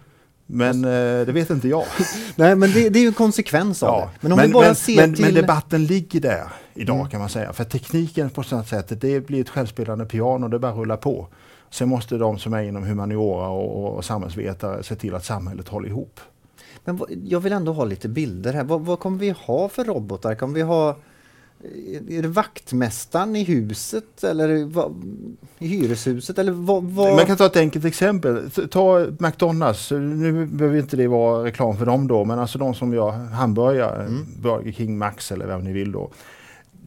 Men 0.46 0.84
eh, 0.84 1.26
det 1.26 1.32
vet 1.32 1.50
inte 1.50 1.68
jag. 1.68 1.84
Nej, 2.36 2.56
men 2.56 2.72
det, 2.72 2.88
det 2.88 2.98
är 2.98 3.00
ju 3.00 3.08
en 3.08 3.14
konsekvens 3.14 3.82
av 3.82 3.88
ja. 3.88 4.10
det. 4.12 4.18
Men, 4.20 4.32
om 4.32 4.36
men, 4.36 4.46
vi 4.46 4.52
bara 4.52 4.66
men, 4.66 4.74
ser 4.74 4.96
men, 4.96 5.14
till... 5.14 5.24
men 5.24 5.34
debatten 5.34 5.86
ligger 5.86 6.20
där 6.20 6.44
idag 6.74 6.96
mm. 6.96 7.10
kan 7.10 7.20
man 7.20 7.28
säga. 7.28 7.52
För 7.52 7.64
tekniken 7.64 8.30
på 8.30 8.42
sådant 8.42 8.68
sätt, 8.68 9.00
det 9.00 9.26
blir 9.26 9.40
ett 9.40 9.48
självspelande 9.48 10.06
piano, 10.06 10.48
det 10.48 10.58
bara 10.58 10.72
rullar 10.72 10.96
på. 10.96 11.28
Sen 11.70 11.88
måste 11.88 12.16
de 12.16 12.38
som 12.38 12.54
är 12.54 12.62
inom 12.62 12.82
humaniora 12.82 13.48
och, 13.48 13.96
och 13.96 14.04
samhällsvetare 14.04 14.82
se 14.82 14.94
till 14.94 15.14
att 15.14 15.24
samhället 15.24 15.68
håller 15.68 15.88
ihop. 15.88 16.20
Men 16.84 17.00
jag 17.24 17.40
vill 17.40 17.52
ändå 17.52 17.72
ha 17.72 17.84
lite 17.84 18.08
bilder 18.08 18.52
här. 18.52 18.64
Vad, 18.64 18.80
vad 18.80 18.98
kommer 18.98 19.18
vi 19.18 19.30
ha 19.30 19.68
för 19.68 19.84
robotar? 19.84 20.34
Kommer 20.34 20.54
vi 20.54 20.62
ha 20.62 20.96
är 22.08 22.22
det 22.22 22.28
vaktmästaren 22.28 23.36
i 23.36 23.44
huset 23.44 24.24
eller 24.24 24.48
i 25.58 25.66
hyreshuset? 25.66 26.38
Eller 26.38 26.52
vad, 26.52 26.84
vad? 26.84 27.16
Man 27.16 27.26
kan 27.26 27.36
ta 27.36 27.46
ett 27.46 27.56
enkelt 27.56 27.84
exempel. 27.84 28.50
Ta 28.50 29.06
McDonalds. 29.18 29.90
Nu 29.90 30.46
behöver 30.46 30.78
inte 30.78 30.96
det 30.96 31.08
vara 31.08 31.44
reklam 31.44 31.76
för 31.76 31.86
dem 31.86 32.06
då, 32.06 32.24
men 32.24 32.38
alltså 32.38 32.58
de 32.58 32.74
som 32.74 32.94
gör 32.94 33.10
hamburgare, 33.10 34.02
mm. 34.02 34.26
Burger 34.42 34.72
King, 34.72 34.98
Max 34.98 35.32
eller 35.32 35.46
vad 35.46 35.64
ni 35.64 35.72
vill 35.72 35.92
då. 35.92 36.10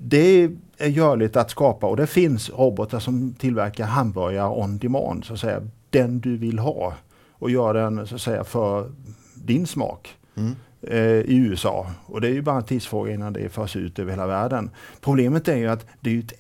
Det 0.02 0.50
är 0.78 0.88
görligt 0.88 1.36
att 1.36 1.52
skapa 1.52 1.88
och 1.88 1.98
det 1.98 2.08
finns 2.08 2.50
robotar 2.50 3.00
som 3.00 3.34
tillverkar 3.34 3.86
hamburgare 3.86 4.50
on 4.50 4.78
demand, 4.78 5.26
så 5.26 5.34
att 5.34 5.40
säga. 5.40 5.62
Den 5.90 6.20
du 6.20 6.38
vill 6.38 6.60
ha 6.60 6.94
och 7.32 7.50
gör 7.50 7.74
den 7.74 8.08
så 8.08 8.16
att 8.16 8.22
säga 8.22 8.44
för 8.44 8.92
din 9.34 9.68
smak. 9.68 10.18
Mm. 10.36 10.56
Eh, 10.82 11.02
i 11.02 11.36
USA. 11.36 11.88
Och 12.06 12.22
det 12.22 12.28
är 12.28 12.32
ju 12.32 12.42
bara 12.42 12.58
en 12.58 12.64
tidsfråga 12.64 13.14
innan 13.14 13.34
det 13.34 13.50
förs 13.50 13.76
ut 13.76 14.00
över 14.00 14.12
hela 14.12 14.28
världen. 14.28 14.70
Problemet 15.02 15.48
är 15.48 15.56
ju 15.56 15.68
att 15.68 15.86
det 16.00 16.16
är 16.16 16.20
ett 16.20 16.34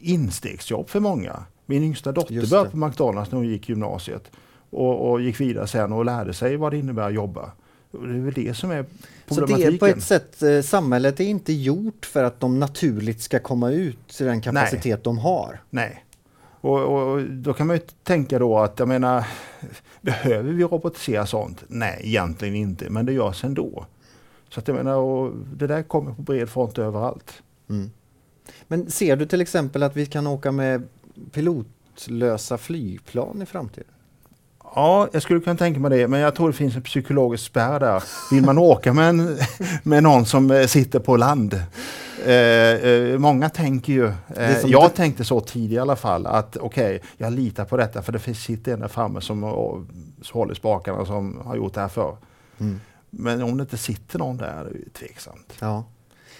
instegsjobb 0.00 0.88
för 0.88 1.00
många. 1.00 1.44
Min 1.66 1.82
yngsta 1.82 2.12
dotter 2.12 2.50
började 2.50 2.70
på 2.70 2.76
McDonalds 2.76 3.30
när 3.30 3.38
hon 3.38 3.48
gick 3.48 3.68
gymnasiet 3.68 4.30
och, 4.70 5.10
och, 5.10 5.20
gick 5.20 5.40
vidare 5.40 5.66
sen 5.66 5.92
och 5.92 6.04
lärde 6.04 6.34
sig 6.34 6.56
vad 6.56 6.72
det 6.72 6.78
innebär 6.78 7.02
att 7.02 7.14
jobba. 7.14 7.52
Och 7.90 8.08
det 8.08 8.14
är 8.14 8.18
väl 8.18 8.34
det 8.34 8.54
som 8.54 8.70
är 8.70 8.84
problematiken. 9.26 9.64
Så 9.64 9.70
det 9.70 9.76
är 9.76 9.78
på 9.78 9.86
ett 9.86 10.04
sätt, 10.04 10.42
eh, 10.42 10.60
samhället 10.60 11.20
är 11.20 11.24
inte 11.24 11.52
gjort 11.52 12.06
för 12.06 12.24
att 12.24 12.40
de 12.40 12.60
naturligt 12.60 13.20
ska 13.20 13.38
komma 13.38 13.70
ut 13.70 14.08
till 14.08 14.26
den 14.26 14.40
kapacitet 14.40 14.84
Nej. 14.84 15.00
de 15.02 15.18
har? 15.18 15.60
Nej. 15.70 16.04
Och, 16.64 17.12
och, 17.12 17.22
då 17.22 17.52
kan 17.52 17.66
man 17.66 17.76
ju 17.76 17.82
tänka 18.02 18.38
då 18.38 18.58
att, 18.58 18.78
jag 18.78 18.88
menar, 18.88 19.26
behöver 20.00 20.52
vi 20.52 20.64
robotisera 20.64 21.26
sånt? 21.26 21.64
Nej, 21.68 22.00
egentligen 22.02 22.54
inte, 22.54 22.90
men 22.90 23.06
det 23.06 23.12
görs 23.12 23.44
ändå. 23.44 23.86
Så 24.48 24.60
att 24.60 24.68
jag 24.68 24.74
menar, 24.74 24.96
och 24.96 25.32
det 25.56 25.66
där 25.66 25.82
kommer 25.82 26.12
på 26.12 26.22
bred 26.22 26.48
front 26.48 26.78
överallt. 26.78 27.42
Mm. 27.70 27.90
Men 28.68 28.90
ser 28.90 29.16
du 29.16 29.26
till 29.26 29.40
exempel 29.40 29.82
att 29.82 29.96
vi 29.96 30.06
kan 30.06 30.26
åka 30.26 30.52
med 30.52 30.82
pilotlösa 31.32 32.58
flygplan 32.58 33.42
i 33.42 33.46
framtiden? 33.46 33.90
Ja, 34.74 35.08
jag 35.12 35.22
skulle 35.22 35.40
kunna 35.40 35.56
tänka 35.56 35.80
mig 35.80 35.90
det, 35.90 36.08
men 36.08 36.20
jag 36.20 36.34
tror 36.34 36.46
det 36.48 36.56
finns 36.56 36.76
en 36.76 36.82
psykologisk 36.82 37.44
spärr 37.44 37.80
där. 37.80 38.02
Vill 38.30 38.44
man 38.44 38.58
åka 38.58 38.92
med, 38.92 39.08
en, 39.08 39.38
med 39.82 40.02
någon 40.02 40.26
som 40.26 40.50
eh, 40.50 40.66
sitter 40.66 40.98
på 40.98 41.16
land? 41.16 41.60
Eh, 42.24 42.90
eh, 42.90 43.18
många 43.18 43.48
tänker 43.48 43.92
ju, 43.92 44.06
eh, 44.36 44.66
jag 44.66 44.90
det... 44.90 44.96
tänkte 44.96 45.24
så 45.24 45.40
tidigare 45.40 45.80
i 45.80 45.82
alla 45.82 45.96
fall, 45.96 46.26
att 46.26 46.56
okej, 46.56 46.96
okay, 46.96 47.08
jag 47.16 47.32
litar 47.32 47.64
på 47.64 47.76
detta 47.76 48.02
för 48.02 48.12
det 48.12 48.34
sitter 48.34 48.72
en 48.72 48.80
där 48.80 48.88
framme 48.88 49.20
som 49.20 49.42
håller 50.32 50.54
spakarna 50.54 51.04
som 51.04 51.40
har 51.44 51.56
gjort 51.56 51.74
det 51.74 51.80
här 51.80 51.88
förr. 51.88 52.16
Mm. 52.60 52.80
Men 53.10 53.42
om 53.42 53.56
det 53.56 53.60
inte 53.60 53.76
sitter 53.76 54.18
någon 54.18 54.36
där, 54.36 54.46
är 54.46 54.64
det 54.64 54.98
tveksamt. 54.98 55.52
Ja. 55.60 55.84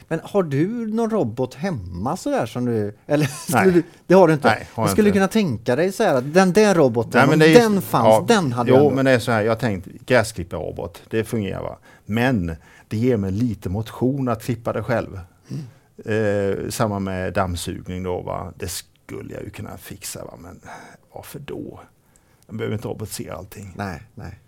Men 0.08 0.20
har 0.24 0.42
du 0.42 0.86
någon 0.86 1.10
robot 1.10 1.54
hemma 1.54 2.16
sådär 2.16 2.46
som 2.46 2.64
du... 2.64 2.96
Eller 3.06 3.30
Nej. 3.52 3.72
Du, 3.72 3.82
det 4.06 4.14
har 4.14 4.28
du 4.28 4.34
inte? 4.34 4.48
Nej, 4.48 4.68
har 4.74 4.84
du 4.84 4.90
skulle 4.90 5.08
inte. 5.08 5.16
kunna 5.16 5.28
tänka 5.28 5.76
dig 5.76 5.92
så 5.92 6.02
här 6.02 6.14
att 6.14 6.34
den 6.34 6.52
där 6.52 6.74
roboten, 6.74 7.28
Nej, 7.28 7.38
men 7.38 7.54
den 7.54 7.82
fanns, 7.82 8.06
ja, 8.06 8.24
den 8.28 8.52
hade 8.52 8.70
Jo, 8.70 8.90
men 8.90 9.04
det 9.04 9.10
är 9.10 9.18
så 9.18 9.32
här, 9.32 9.42
jag 9.42 9.50
har 9.50 9.56
tänkt 9.56 9.88
gräsklipparrobot, 10.06 11.02
det 11.10 11.24
fungerar 11.24 11.62
va. 11.62 11.78
Men 12.06 12.56
det 12.88 12.96
ger 12.96 13.16
mig 13.16 13.32
lite 13.32 13.68
motion 13.68 14.28
att 14.28 14.42
klippa 14.42 14.72
det 14.72 14.82
själv. 14.82 15.20
Mm. 15.48 15.64
Eh, 16.04 16.70
samma 16.70 16.98
med 16.98 17.32
dammsugning 17.32 18.02
då 18.02 18.20
va. 18.20 18.52
Det 18.58 18.68
skulle 18.68 19.34
jag 19.34 19.42
ju 19.42 19.50
kunna 19.50 19.76
fixa 19.76 20.24
va, 20.24 20.34
men 20.38 20.60
varför 21.12 21.38
då? 21.38 21.80
Jag 22.46 22.56
behöver 22.56 22.74
inte 22.76 22.88
robotisera 22.88 23.34
allting. 23.34 23.72
Nej, 23.76 24.02
nej. 24.14 24.40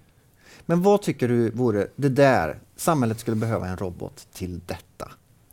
Men 0.67 0.83
vad 0.83 1.03
tycker 1.03 1.29
du 1.29 1.51
vore 1.51 1.87
det 1.97 2.09
där, 2.09 2.59
samhället 2.77 3.21
skulle 3.21 3.37
behöva 3.37 3.69
en 3.69 3.77
robot 3.77 4.27
till 4.33 4.61
detta? 4.67 5.11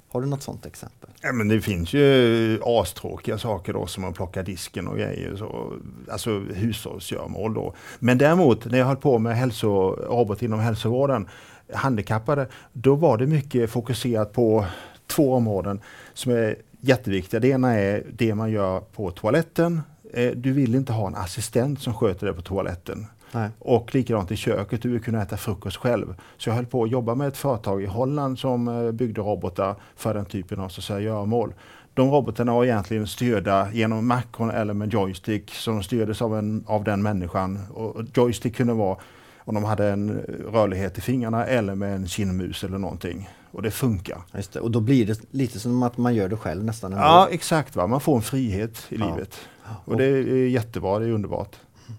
Har 0.10 0.22
du 0.22 0.28
något 0.28 0.44
sånt 0.44 0.66
exempel? 0.66 1.10
Ja, 1.22 1.34
men 1.34 1.48
det 1.48 1.62
finns 1.62 1.94
ju 1.94 2.60
astråkiga 2.64 3.38
saker 3.38 3.74
då 3.74 3.88
som 3.88 4.04
att 4.04 4.16
plocka 4.16 4.44
disken 4.44 4.88
och 4.88 4.98
grejer. 4.98 5.36
Så, 5.36 5.74
alltså 6.12 6.40
hushållsgöromål 6.40 7.54
då. 7.54 7.76
Men 8.00 8.18
däremot 8.18 8.66
när 8.66 8.78
jag 8.78 8.86
höll 8.86 8.96
på 8.96 9.20
med 9.20 9.38
hälsorobot 9.38 10.42
inom 10.42 10.60
hälsovården, 10.60 11.30
handikappade, 11.74 12.48
då 12.74 12.96
var 12.96 13.18
det 13.18 13.28
mycket 13.28 13.70
fokuserat 13.70 14.34
på 14.34 14.66
två 15.08 15.34
områden 15.34 15.80
som 16.14 16.32
är 16.32 16.56
jätteviktiga. 16.82 17.40
Det 17.40 17.48
ena 17.48 17.74
är 17.74 18.04
det 18.14 18.36
man 18.36 18.52
gör 18.52 18.80
på 18.80 19.12
toaletten. 19.12 19.82
Eh, 20.14 20.32
du 20.32 20.52
vill 20.52 20.76
inte 20.76 20.94
ha 20.94 21.08
en 21.08 21.16
assistent 21.16 21.82
som 21.82 21.94
sköter 21.94 22.28
det 22.28 22.34
på 22.34 22.42
toaletten. 22.42 23.06
Nej. 23.32 23.50
Och 23.60 23.96
likadant 23.96 24.32
i 24.32 24.36
köket, 24.36 24.82
du 24.82 24.90
vill 24.90 25.02
kunna 25.02 25.22
äta 25.22 25.38
frukost 25.38 25.78
själv. 25.78 26.16
Så 26.38 26.50
jag 26.50 26.56
höll 26.56 26.66
på 26.66 26.84
att 26.84 26.92
jobba 26.92 27.16
med 27.16 27.28
ett 27.28 27.38
företag 27.38 27.84
i 27.84 27.86
Holland 27.86 28.40
som 28.40 28.68
eh, 28.68 28.92
byggde 28.92 29.22
robotar 29.22 29.76
för 29.96 30.14
den 30.14 30.26
typen 30.26 30.60
av 30.60 30.70
så 30.70 30.80
att 30.80 30.86
säga, 30.86 31.00
göromål. 31.00 31.54
De 31.94 32.12
robotarna 32.12 32.54
var 32.54 32.66
egentligen 32.66 33.08
styrda 33.08 33.72
genom 33.72 34.08
makron 34.08 34.50
eller 34.50 34.74
med 34.74 34.94
joystick 34.94 35.54
som 35.54 35.84
styrdes 35.84 36.22
av, 36.22 36.38
en, 36.38 36.64
av 36.68 36.84
den 36.84 37.04
människan. 37.04 37.60
Och 37.74 38.02
joystick 38.16 38.56
kunde 38.56 38.74
vara 38.74 38.98
om 39.38 39.56
de 39.56 39.64
hade 39.64 39.90
en 39.90 40.20
rörlighet 40.52 40.98
i 40.98 41.02
fingrarna 41.02 41.46
eller 41.46 41.76
med 41.76 41.96
en 41.96 42.08
kindmus 42.08 42.64
eller 42.64 42.78
någonting. 42.78 43.30
Och 43.54 43.62
det 43.62 43.72
funkar. 43.72 44.22
Det. 44.32 44.60
Och 44.60 44.72
då 44.72 44.80
blir 44.80 45.06
det 45.06 45.20
lite 45.32 45.60
som 45.60 45.84
att 45.84 45.98
man 45.98 46.16
gör 46.16 46.30
det 46.30 46.38
själv 46.38 46.64
nästan. 46.64 46.92
Ja 46.92 47.28
exakt, 47.32 47.76
va? 47.76 47.88
man 47.88 48.02
får 48.02 48.16
en 48.16 48.22
frihet 48.22 48.86
i 48.90 48.96
ja. 49.00 49.06
livet. 49.06 49.40
Och, 49.86 49.92
och 49.92 49.98
det 49.98 50.06
är 50.06 50.48
jättebra, 50.48 51.00
det 51.00 51.06
är 51.06 51.12
underbart. 51.12 51.56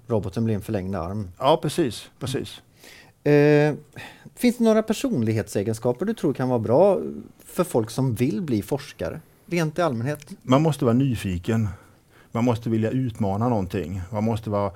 Roboten 0.07 0.45
blir 0.45 0.55
en 0.55 0.63
förlängd 0.63 0.97
arm. 0.97 1.31
Ja, 1.39 1.59
precis. 1.63 2.11
precis. 2.19 2.63
Eh, 3.27 3.75
finns 4.35 4.59
det 4.59 4.65
några 4.65 4.83
personlighetsegenskaper 4.83 6.07
du 6.07 6.15
tror 6.15 6.33
kan 6.33 6.49
vara 6.49 6.59
bra 6.59 7.01
för 7.45 7.65
folk 7.65 7.91
som 7.91 8.15
vill 8.15 8.43
bli 8.43 8.63
forskare? 8.63 9.21
Rent 9.47 9.79
i 9.79 9.83
allmänhet? 9.83 10.27
Man 10.43 10.63
måste 10.63 10.85
vara 10.85 10.95
nyfiken. 10.95 11.69
Man 12.33 12.45
måste 12.45 12.71
vilja 12.71 12.91
utmana 12.91 13.49
någonting. 13.49 14.03
Man 14.13 14.25
måste 14.25 14.51
vara 14.51 14.73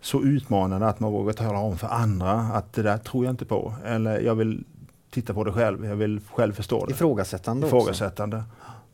så 0.00 0.22
utmanande 0.22 0.86
att 0.86 1.00
man 1.00 1.12
vågar 1.12 1.32
tala 1.32 1.58
om 1.58 1.78
för 1.78 1.88
andra 1.88 2.32
att 2.32 2.72
det 2.72 2.82
där 2.82 2.98
tror 2.98 3.24
jag 3.24 3.32
inte 3.32 3.44
på. 3.44 3.74
Eller 3.84 4.20
jag 4.20 4.34
vill 4.34 4.64
titta 5.10 5.34
på 5.34 5.44
det 5.44 5.52
själv. 5.52 5.86
Jag 5.86 5.96
vill 5.96 6.20
själv 6.34 6.52
förstå 6.52 6.86
det. 6.86 6.92
Ifrågasättande, 6.92 7.66
Ifrågasättande. 7.66 8.36
också? 8.36 8.48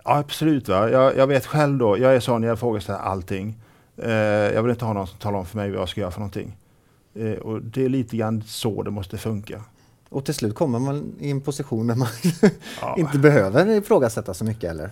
Ja, 0.04 0.18
absolut. 0.18 0.68
Va? 0.68 0.90
Jag, 0.90 1.16
jag 1.16 1.26
vet 1.26 1.47
själv 1.47 1.78
då. 1.78 1.99
Jag 1.99 2.16
är 2.16 2.21
sån, 2.21 2.42
jag 2.42 2.54
ifrågasätter 2.54 2.99
allting. 3.00 3.59
Eh, 3.97 4.12
jag 4.12 4.62
vill 4.62 4.71
inte 4.71 4.85
ha 4.85 4.92
någon 4.92 5.06
som 5.06 5.18
talar 5.18 5.38
om 5.38 5.47
för 5.47 5.56
mig 5.56 5.71
vad 5.71 5.80
jag 5.80 5.88
ska 5.88 6.00
göra 6.00 6.11
för 6.11 6.21
någonting. 6.21 6.56
Eh, 7.14 7.33
och 7.33 7.62
det 7.62 7.85
är 7.85 7.88
lite 7.88 8.16
grann 8.16 8.42
så 8.47 8.83
det 8.83 8.90
måste 8.90 9.18
funka. 9.18 9.62
Och 10.09 10.25
till 10.25 10.35
slut 10.35 10.54
kommer 10.54 10.78
man 10.78 11.14
i 11.21 11.30
en 11.30 11.40
position 11.40 11.87
där 11.87 11.94
man 11.94 12.09
ja. 12.80 12.97
inte 12.99 13.18
behöver 13.18 13.71
ifrågasätta 13.71 14.35
så 14.35 14.44
mycket 14.44 14.71
eller? 14.71 14.90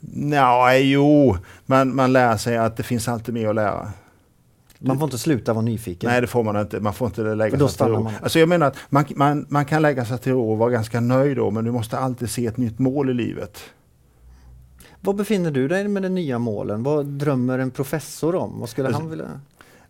Nej, 0.00 0.90
jo, 0.90 1.36
men 1.66 1.96
man 1.96 2.12
lär 2.12 2.36
sig 2.36 2.56
att 2.56 2.76
det 2.76 2.82
finns 2.82 3.08
alltid 3.08 3.34
mer 3.34 3.48
att 3.48 3.54
lära. 3.54 3.92
Man 4.78 4.98
får 4.98 5.06
inte 5.06 5.18
sluta 5.18 5.52
vara 5.52 5.64
nyfiken. 5.64 6.10
Nej, 6.10 6.20
det 6.20 6.26
får 6.26 6.42
man 6.42 6.60
inte. 6.60 6.80
Man 6.80 6.94
får 6.94 7.06
inte 7.06 7.22
lägga 7.34 7.58
sig 7.58 7.78
till 7.78 7.86
ro. 7.86 8.10
Alltså 8.22 8.38
jag 8.38 8.48
menar 8.48 8.66
att 8.66 8.76
man, 8.88 9.04
man, 9.16 9.46
man 9.48 9.64
kan 9.64 9.82
lägga 9.82 10.04
sig 10.04 10.18
till 10.18 10.32
ro 10.32 10.50
och 10.50 10.58
vara 10.58 10.70
ganska 10.70 11.00
nöjd 11.00 11.36
då, 11.36 11.50
men 11.50 11.64
du 11.64 11.72
måste 11.72 11.98
alltid 11.98 12.30
se 12.30 12.46
ett 12.46 12.56
nytt 12.56 12.78
mål 12.78 13.10
i 13.10 13.14
livet. 13.14 13.60
Var 15.00 15.14
befinner 15.14 15.50
du 15.50 15.68
dig 15.68 15.88
med 15.88 16.02
de 16.02 16.08
nya 16.08 16.38
målen? 16.38 16.82
Vad 16.82 17.06
drömmer 17.06 17.58
en 17.58 17.70
professor 17.70 18.34
om? 18.34 18.60
Vad 18.60 18.68
skulle 18.68 18.88
alltså, 18.88 19.02
han 19.02 19.10
vilja? 19.10 19.40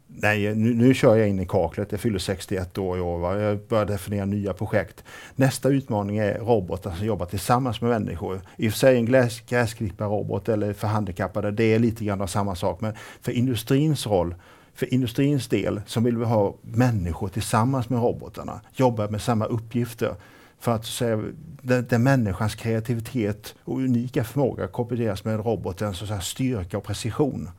Nej, 0.07 0.55
nu, 0.55 0.75
nu 0.75 0.95
kör 0.95 1.17
jag 1.17 1.29
in 1.29 1.41
i 1.41 1.47
kaklet. 1.47 1.93
Jag 1.93 2.01
fyller 2.01 2.19
61 2.19 2.79
år 2.79 2.99
i 2.99 3.01
år. 3.01 3.19
Va? 3.19 3.39
Jag 3.39 3.59
börjar 3.69 3.85
definiera 3.85 4.25
nya 4.25 4.53
projekt. 4.53 5.05
Nästa 5.35 5.69
utmaning 5.69 6.19
är 6.19 6.39
robotar 6.39 6.91
som 6.91 7.07
jobbar 7.07 7.27
tillsammans 7.27 7.81
med 7.81 7.91
människor. 7.91 8.41
I 8.57 8.69
och 8.69 8.73
för 8.73 8.79
sig 8.79 8.97
en 8.97 9.31
gräsklipparrobot 9.47 10.49
eller 10.49 10.73
för 10.73 10.89
handikappade, 10.89 11.51
det 11.51 11.65
är 11.65 11.79
lite 11.79 12.05
grann 12.05 12.21
av 12.21 12.27
samma 12.27 12.55
sak. 12.55 12.81
Men 12.81 12.95
för 13.21 13.33
industrins 13.33 14.07
roll, 14.07 14.35
för 14.77 14.95
industrins 14.95 15.49
del, 15.49 15.81
så 15.87 16.01
vill 16.01 16.17
vi 16.17 16.25
ha 16.25 16.55
människor 16.63 17.29
tillsammans 17.29 17.89
med 17.89 17.99
robotarna. 17.99 18.61
Jobba 18.73 19.09
med 19.09 19.23
samma 19.23 19.45
uppgifter. 19.45 20.15
För 20.61 20.73
att 20.73 20.87
säga, 20.87 21.23
den, 21.63 21.87
den 21.89 22.03
människans 22.03 22.55
kreativitet 22.55 23.55
och 23.65 23.77
unika 23.77 24.25
förmåga 24.25 24.67
kombineras 24.69 25.25
med 25.25 25.45
robotens 25.45 25.99
så 25.99 26.19
styrka 26.21 26.79
och 26.79 26.85
precision. 26.85 27.51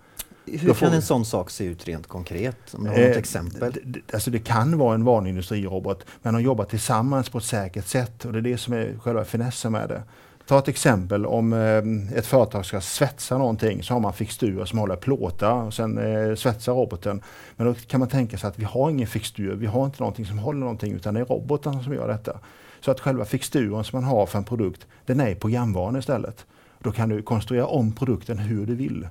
Hur 0.45 0.74
kan 0.74 0.93
en 0.93 1.01
sån 1.01 1.25
sak 1.25 1.50
se 1.50 1.63
ut 1.63 1.88
rent 1.88 2.07
konkret? 2.07 2.74
Om 2.74 2.83
du 2.83 2.89
har 2.89 2.97
eh, 2.97 3.07
något 3.07 3.17
exempel? 3.17 3.74
Alltså 4.13 4.31
det 4.31 4.39
kan 4.39 4.77
vara 4.77 4.95
en 4.95 5.03
vanlig 5.03 5.29
industrirobot, 5.29 6.05
men 6.21 6.33
de 6.33 6.43
jobbar 6.43 6.65
tillsammans 6.65 7.29
på 7.29 7.38
ett 7.38 7.43
säkert 7.43 7.88
sätt 7.88 8.25
och 8.25 8.33
det 8.33 8.39
är 8.39 8.41
det 8.41 8.57
som 8.57 8.74
är 8.74 9.00
själva 9.00 9.25
finessen 9.25 9.71
med 9.71 9.89
det. 9.89 10.03
Ta 10.47 10.59
ett 10.59 10.67
exempel 10.67 11.25
om 11.25 11.53
eh, 11.53 12.17
ett 12.17 12.25
företag 12.25 12.65
ska 12.65 12.81
svetsa 12.81 13.37
någonting 13.37 13.83
så 13.83 13.93
har 13.93 13.99
man 13.99 14.13
fixturer 14.13 14.65
som 14.65 14.79
håller 14.79 14.95
plåtar 14.95 15.53
och 15.53 15.73
sen 15.73 15.97
eh, 15.97 16.35
svetsar 16.35 16.73
roboten. 16.73 17.21
Men 17.55 17.67
då 17.67 17.73
kan 17.73 17.99
man 17.99 18.09
tänka 18.09 18.37
sig 18.37 18.47
att 18.47 18.59
vi 18.59 18.63
har 18.63 18.89
ingen 18.89 19.07
fixtur, 19.07 19.55
vi 19.55 19.65
har 19.65 19.85
inte 19.85 19.99
någonting 19.99 20.25
som 20.25 20.39
håller 20.39 20.59
någonting 20.59 20.93
utan 20.93 21.13
det 21.13 21.19
är 21.19 21.25
roboten 21.25 21.83
som 21.83 21.93
gör 21.93 22.07
detta. 22.07 22.39
Så 22.79 22.91
att 22.91 22.99
själva 22.99 23.25
fixturen 23.25 23.83
som 23.83 24.01
man 24.01 24.09
har 24.09 24.25
för 24.25 24.37
en 24.37 24.43
produkt, 24.43 24.87
den 25.05 25.19
är 25.19 25.35
programvaran 25.35 25.95
istället. 25.95 26.45
Då 26.79 26.91
kan 26.91 27.09
du 27.09 27.21
konstruera 27.21 27.65
om 27.65 27.91
produkten 27.91 28.37
hur 28.37 28.65
du 28.65 28.75
vill 28.75 29.07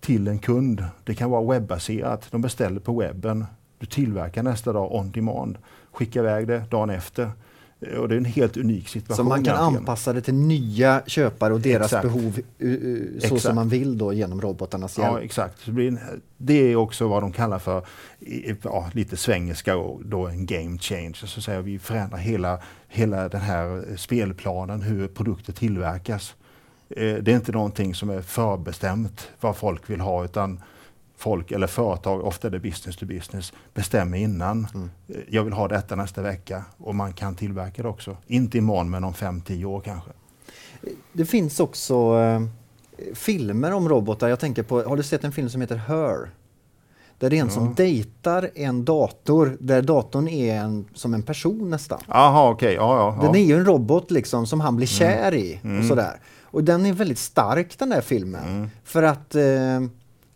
till 0.00 0.28
en 0.28 0.38
kund. 0.38 0.84
Det 1.04 1.14
kan 1.14 1.30
vara 1.30 1.52
webbaserat. 1.52 2.28
De 2.30 2.40
beställer 2.40 2.80
på 2.80 2.98
webben. 2.98 3.46
Du 3.78 3.86
tillverkar 3.86 4.42
nästa 4.42 4.72
dag 4.72 4.94
on 4.94 5.10
demand. 5.10 5.58
Skickar 5.92 6.20
iväg 6.20 6.46
det 6.46 6.64
dagen 6.70 6.90
efter. 6.90 7.30
Och 7.98 8.08
det 8.08 8.14
är 8.14 8.16
en 8.16 8.24
helt 8.24 8.56
unik 8.56 8.88
situation. 8.88 9.16
Så 9.16 9.24
man 9.24 9.44
kan 9.44 9.54
egentligen. 9.54 9.78
anpassa 9.78 10.12
det 10.12 10.20
till 10.20 10.34
nya 10.34 11.02
köpare 11.06 11.54
och 11.54 11.60
deras 11.60 11.86
exakt. 11.86 12.02
behov 12.02 12.40
så 12.58 13.16
exakt. 13.16 13.42
som 13.42 13.54
man 13.54 13.68
vill 13.68 13.98
då 13.98 14.12
genom 14.12 14.40
robotarnas 14.40 14.98
hjälp? 14.98 15.10
Ja, 15.12 15.20
exakt. 15.20 15.68
Det 16.36 16.72
är 16.72 16.76
också 16.76 17.08
vad 17.08 17.22
de 17.22 17.32
kallar 17.32 17.58
för, 17.58 17.86
ja, 18.62 18.90
lite 18.92 19.16
svengelska, 19.16 19.74
då 20.04 20.26
en 20.26 20.46
game 20.46 20.78
change. 20.78 21.14
Så 21.14 21.38
att 21.38 21.44
säga, 21.44 21.60
vi 21.60 21.78
förändrar 21.78 22.18
hela, 22.18 22.58
hela 22.88 23.28
den 23.28 23.40
här 23.40 23.96
spelplanen, 23.96 24.82
hur 24.82 25.08
produkter 25.08 25.52
tillverkas. 25.52 26.34
Eh, 26.90 27.14
det 27.14 27.32
är 27.32 27.36
inte 27.36 27.52
någonting 27.52 27.94
som 27.94 28.10
är 28.10 28.22
förbestämt 28.22 29.28
vad 29.40 29.56
folk 29.56 29.90
vill 29.90 30.00
ha 30.00 30.24
utan 30.24 30.60
folk 31.24 31.52
eller 31.52 31.66
företag, 31.66 32.24
ofta 32.24 32.46
är 32.48 32.50
det 32.50 32.60
business 32.60 32.96
to 32.96 33.06
business, 33.06 33.52
bestämmer 33.74 34.18
innan. 34.18 34.66
Mm. 34.74 34.90
Jag 35.28 35.44
vill 35.44 35.52
ha 35.52 35.68
detta 35.68 35.96
nästa 35.96 36.22
vecka 36.22 36.64
och 36.78 36.94
man 36.94 37.12
kan 37.12 37.34
tillverka 37.34 37.82
det 37.82 37.88
också. 37.88 38.16
Inte 38.26 38.58
imorgon 38.58 38.90
men 38.90 39.04
om 39.04 39.12
5-10 39.12 39.64
år 39.64 39.80
kanske. 39.80 40.10
Det 41.12 41.24
finns 41.24 41.60
också 41.60 41.94
eh, 42.18 42.40
filmer 43.14 43.72
om 43.72 43.88
robotar. 43.88 44.28
Jag 44.28 44.40
tänker 44.40 44.62
på, 44.62 44.82
har 44.82 44.96
du 44.96 45.02
sett 45.02 45.24
en 45.24 45.32
film 45.32 45.48
som 45.48 45.60
heter 45.60 45.76
Her? 45.76 46.30
Där 47.18 47.30
det 47.30 47.36
är 47.36 47.40
en 47.40 47.46
ja. 47.46 47.52
som 47.54 47.74
dejtar 47.74 48.50
en 48.54 48.84
dator, 48.84 49.56
där 49.60 49.82
datorn 49.82 50.28
är 50.28 50.54
en, 50.54 50.88
som 50.94 51.14
en 51.14 51.22
person 51.22 51.70
nästan. 51.70 52.00
Okej. 52.08 52.52
Okay. 52.52 52.74
Ja, 52.74 53.16
ja, 53.20 53.26
Den 53.26 53.34
är 53.34 53.44
ju 53.44 53.54
en 53.54 53.64
robot 53.64 54.10
liksom 54.10 54.46
som 54.46 54.60
han 54.60 54.76
blir 54.76 55.00
mm. 55.02 55.16
kär 55.16 55.34
i. 55.34 55.60
Mm. 55.64 55.78
Och, 55.78 55.84
sådär. 55.84 56.20
och 56.42 56.64
den 56.64 56.86
är 56.86 56.92
väldigt 56.92 57.18
stark 57.18 57.78
den 57.78 57.88
där 57.88 58.00
filmen. 58.00 58.44
Mm. 58.44 58.70
För 58.84 59.02
att 59.02 59.34
eh, 59.34 59.80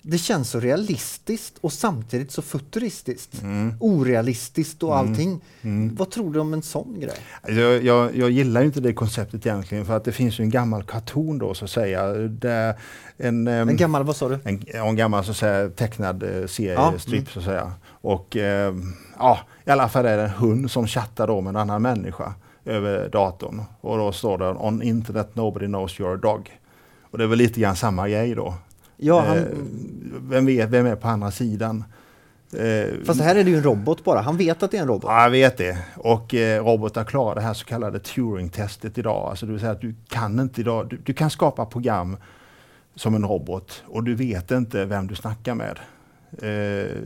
det 0.03 0.19
känns 0.19 0.51
så 0.51 0.61
realistiskt 0.61 1.59
och 1.61 1.73
samtidigt 1.73 2.33
så 2.33 2.43
futuristiskt. 2.43 3.43
Mm. 3.43 3.75
Orealistiskt 3.81 4.83
och 4.83 4.99
mm. 4.99 5.09
allting. 5.09 5.41
Mm. 5.63 5.95
Vad 5.95 6.11
tror 6.11 6.33
du 6.33 6.41
om 6.41 6.53
en 6.53 6.63
sån 6.63 7.01
grej? 7.01 7.17
Jag, 7.47 7.85
jag, 7.85 8.17
jag 8.17 8.31
gillar 8.31 8.63
inte 8.63 8.81
det 8.81 8.93
konceptet 8.93 9.47
egentligen 9.47 9.87
för 9.87 9.97
att 9.97 10.05
det 10.05 10.13
finns 10.13 10.41
ju 10.41 10.43
en 10.45 10.51
gammal 10.51 10.83
karton 10.83 11.39
då 11.39 11.55
så 11.55 11.65
att 11.65 11.71
säga. 11.71 12.07
Där 12.15 12.75
en, 13.17 13.47
en 13.47 13.77
gammal, 13.77 14.05
vad 14.05 14.17
sa 14.17 14.29
du? 14.29 14.39
En, 14.45 14.63
en 14.75 14.97
gammal 14.97 15.25
så 15.25 15.31
att 15.31 15.37
säga, 15.37 15.69
tecknad 15.69 16.23
eh, 16.23 16.47
seriestrip 16.47 17.25
ja. 17.27 17.33
så 17.33 17.39
att 17.39 17.45
säga. 17.45 17.73
Och 17.89 18.37
eh, 18.37 18.75
ja, 19.19 19.39
i 19.65 19.71
alla 19.71 19.89
fall 19.89 20.07
är 20.07 20.17
det 20.17 20.23
en 20.23 20.31
hund 20.31 20.71
som 20.71 20.87
chattar 20.87 21.27
då 21.27 21.41
med 21.41 21.51
en 21.51 21.57
annan 21.57 21.83
människa 21.83 22.35
över 22.65 23.09
datorn. 23.09 23.63
Och 23.81 23.99
då 23.99 24.13
står 24.13 24.39
det 24.39 24.49
On 24.49 24.83
internet 24.83 25.31
nobody 25.35 25.67
knows 25.67 25.99
you're 25.99 26.15
a 26.15 26.17
dog. 26.17 26.51
Och 27.11 27.19
det 27.19 27.25
är 27.25 27.29
väl 27.29 27.39
lite 27.39 27.61
grann 27.61 27.77
samma 27.77 28.09
grej 28.09 28.35
då. 28.35 28.55
Ja, 28.99 29.21
han... 29.21 29.39
eh, 29.39 29.45
vem 30.29 30.47
vet, 30.47 30.71
vem 30.71 30.87
är 30.87 30.97
på 30.97 31.09
andra 31.09 31.31
sidan? 31.31 31.85
Eh, 32.53 33.05
Fast 33.05 33.21
här 33.21 33.37
är 33.37 33.45
det 33.45 33.51
ju 33.51 33.57
en 33.57 33.63
robot 33.63 34.05
bara, 34.05 34.21
han 34.21 34.37
vet 34.37 34.63
att 34.63 34.71
det 34.71 34.77
är 34.77 34.83
en 34.83 34.89
robot. 34.89 35.05
Ja, 35.07 35.23
jag 35.23 35.31
vet 35.31 35.57
det. 35.57 35.79
Och 35.97 36.35
eh, 36.35 36.65
robotar 36.65 37.05
klarar 37.05 37.35
det 37.35 37.41
här 37.41 37.55
så 37.55 37.65
kallade 37.65 37.99
Turing-testet 37.99 38.99
idag. 38.99 39.31
Alltså 39.31 39.47
det 39.47 39.53
vill 39.53 39.61
säga 39.61 39.73
att 39.73 39.81
du 39.81 39.95
kan 40.09 40.41
inte 40.41 40.61
idag, 40.61 40.89
du, 40.89 40.99
du, 41.05 41.13
kan 41.13 41.31
skapa 41.31 41.67
program 41.67 42.17
som 42.95 43.15
en 43.15 43.25
robot 43.25 43.83
och 43.87 44.05
du 44.05 44.15
vet 44.15 44.51
inte 44.51 44.85
vem 44.85 45.07
du 45.07 45.15
snackar 45.15 45.55
med. 45.55 45.79
Eh, 46.43 46.97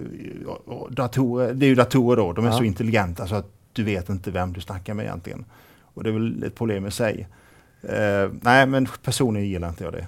datorer, 0.91 1.55
det 1.55 1.67
är 1.67 1.69
ju 1.69 1.75
datorer 1.75 2.17
då, 2.17 2.33
de 2.33 2.45
är 2.45 2.49
ja. 2.49 2.59
så 2.59 2.65
intelligenta 2.65 3.27
så 3.27 3.35
att 3.35 3.51
du 3.73 3.85
vet 3.85 4.09
inte 4.09 4.31
vem 4.31 4.53
du 4.53 4.61
snackar 4.61 4.95
med 4.95 5.05
egentligen. 5.05 5.45
Och 5.95 6.05
det 6.05 6.11
är 6.11 6.13
väl 6.15 6.43
ett 6.43 6.55
problem 6.55 6.87
i 6.87 6.91
sig. 6.91 7.29
Uh, 7.85 8.33
nej, 8.41 8.67
men 8.67 8.89
personligen 9.03 9.49
gillar 9.49 9.69
inte 9.69 9.85
jag 9.85 9.93
det. 9.93 10.07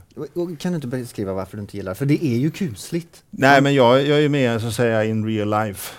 Kan 0.58 0.72
du 0.72 0.76
inte 0.76 0.86
beskriva 0.86 1.32
varför 1.32 1.56
du 1.56 1.60
inte 1.60 1.76
gillar 1.76 1.94
För 1.94 2.06
det 2.06 2.24
är 2.24 2.36
ju 2.36 2.50
kusligt. 2.50 3.22
Nej, 3.30 3.62
men 3.62 3.74
jag, 3.74 4.02
jag 4.06 4.24
är 4.24 4.28
mer 4.28 4.58
så 4.58 4.66
att 4.66 4.74
säga 4.74 5.04
in 5.04 5.26
real 5.26 5.50
life 5.50 5.92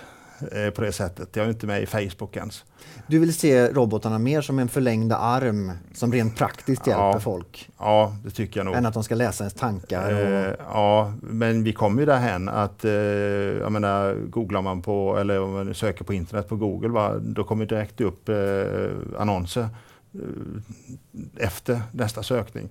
eh, 0.52 0.70
på 0.70 0.82
det 0.82 0.92
sättet. 0.92 1.36
Jag 1.36 1.46
är 1.46 1.50
inte 1.50 1.66
med 1.66 1.82
i 1.82 1.86
Facebook 1.86 2.36
ens. 2.36 2.64
Du 3.06 3.18
vill 3.18 3.34
se 3.34 3.68
robotarna 3.68 4.18
mer 4.18 4.40
som 4.40 4.58
en 4.58 4.68
förlängd 4.68 5.12
arm 5.12 5.72
som 5.94 6.12
rent 6.12 6.36
praktiskt 6.36 6.86
hjälper 6.86 7.02
ja, 7.02 7.20
folk? 7.20 7.68
Ja, 7.78 8.16
det 8.24 8.30
tycker 8.30 8.60
jag 8.60 8.64
nog. 8.64 8.74
Än 8.74 8.86
att 8.86 8.94
de 8.94 9.04
ska 9.04 9.14
läsa 9.14 9.44
ens 9.44 9.54
tankar? 9.54 10.12
Och... 10.12 10.18
Eh, 10.18 10.54
ja, 10.58 11.12
men 11.20 11.64
vi 11.64 11.72
kommer 11.72 12.00
ju 12.00 12.06
därhen 12.06 12.48
att 12.48 12.84
eh, 12.84 12.92
jag 12.92 13.72
menar, 13.72 14.14
googlar 14.14 14.62
man 14.62 14.82
på 14.82 15.18
eller 15.18 15.40
om 15.40 15.52
man 15.52 15.74
söker 15.74 16.04
på 16.04 16.14
internet 16.14 16.48
på 16.48 16.56
Google, 16.56 16.88
va, 16.88 17.14
då 17.18 17.44
kommer 17.44 17.66
direkt 17.66 18.00
upp 18.00 18.28
eh, 18.28 18.36
annonser 19.18 19.68
efter 21.36 21.82
nästa 21.92 22.22
sökning. 22.22 22.68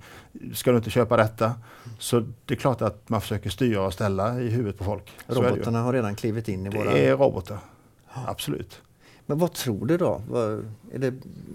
Ska 0.54 0.72
du 0.72 0.78
inte 0.78 0.90
köpa 0.90 1.18
detta? 1.18 1.54
Så 2.00 2.24
det 2.46 2.54
är 2.54 2.58
klart 2.58 2.82
att 2.82 3.10
man 3.10 3.22
försöker 3.22 3.50
styra 3.50 3.82
och 3.82 3.94
ställa 3.94 4.42
i 4.42 4.50
huvudet 4.50 4.78
på 4.78 4.84
folk. 4.84 5.12
Robotarna 5.28 5.82
har 5.82 5.94
redan 5.94 6.16
klivit 6.16 6.48
in 6.48 6.66
i 6.66 6.70
våra... 6.70 6.92
Det 6.92 7.08
är 7.08 7.18
robotar, 7.18 7.58
absolut. 8.26 8.82
Men 9.26 9.38
vad 9.38 9.54
tror 9.54 9.86
du 9.86 9.98
då? 9.98 10.22
Det, 10.96 11.14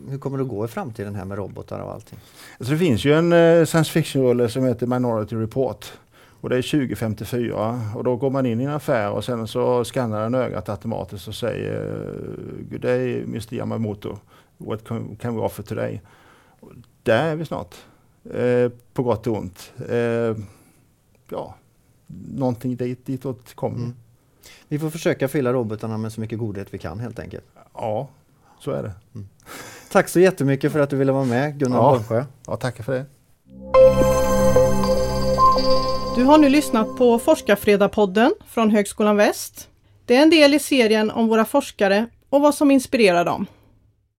hur 0.08 0.18
kommer 0.18 0.38
det 0.38 0.42
att 0.42 0.48
gå 0.48 0.64
i 0.64 0.68
framtiden 0.68 1.14
här 1.14 1.24
med 1.24 1.38
robotar 1.38 1.80
och 1.80 1.92
allting? 1.92 2.18
Alltså 2.58 2.72
det 2.72 2.78
finns 2.78 3.04
ju 3.04 3.14
en 3.14 3.32
uh, 3.32 3.64
science 3.64 3.92
fiction-rulle 3.92 4.48
som 4.48 4.64
heter 4.64 4.86
Minority 4.86 5.36
Report. 5.36 5.86
Och 6.40 6.48
det 6.48 6.56
är 6.56 6.62
2054 6.62 7.80
och 7.94 8.04
då 8.04 8.16
går 8.16 8.30
man 8.30 8.46
in 8.46 8.60
i 8.60 8.64
en 8.64 8.70
affär 8.70 9.10
och 9.10 9.24
sen 9.24 9.48
så 9.48 9.84
skannar 9.84 10.22
den 10.22 10.34
ögat 10.34 10.68
automatiskt 10.68 11.28
och 11.28 11.34
säger 11.34 12.14
Good 12.70 12.80
day 12.80 13.22
Mr 13.22 13.54
Yamamoto. 13.54 14.18
What 14.58 14.84
can, 14.84 15.16
can 15.16 15.34
we 15.36 15.40
offer 15.40 15.62
today? 15.62 16.00
Där 17.02 17.24
är 17.24 17.36
vi 17.36 17.44
snart. 17.44 17.74
Eh, 18.34 18.72
på 18.92 19.02
gott 19.02 19.26
och 19.26 19.36
ont. 19.36 19.72
Eh, 19.88 20.36
ja, 21.28 21.54
någonting 22.34 22.76
dit, 22.76 23.06
ditåt 23.06 23.54
kommer 23.54 23.76
mm. 23.76 23.94
Vi 24.68 24.78
får 24.78 24.90
försöka 24.90 25.28
fylla 25.28 25.52
robotarna 25.52 25.98
med 25.98 26.12
så 26.12 26.20
mycket 26.20 26.38
godhet 26.38 26.74
vi 26.74 26.78
kan 26.78 27.00
helt 27.00 27.18
enkelt. 27.18 27.44
Ja, 27.74 28.08
så 28.60 28.70
är 28.70 28.82
det. 28.82 28.92
Mm. 29.14 29.28
Tack 29.90 30.08
så 30.08 30.20
jättemycket 30.20 30.72
för 30.72 30.80
att 30.80 30.90
du 30.90 30.96
ville 30.96 31.12
vara 31.12 31.24
med 31.24 31.58
Gunnar 31.58 31.76
ja. 31.76 31.92
Borgsjö. 31.92 32.24
Ja, 32.46 32.56
tackar 32.56 32.84
för 32.84 32.92
det. 32.92 33.04
Du 36.16 36.24
har 36.24 36.38
nu 36.38 36.48
lyssnat 36.48 36.96
på 36.96 37.18
Forskarfredagpodden 37.18 38.34
från 38.46 38.70
Högskolan 38.70 39.16
Väst. 39.16 39.68
Det 40.04 40.16
är 40.16 40.22
en 40.22 40.30
del 40.30 40.54
i 40.54 40.58
serien 40.58 41.10
om 41.10 41.28
våra 41.28 41.44
forskare 41.44 42.06
och 42.30 42.40
vad 42.40 42.54
som 42.54 42.70
inspirerar 42.70 43.24
dem. 43.24 43.46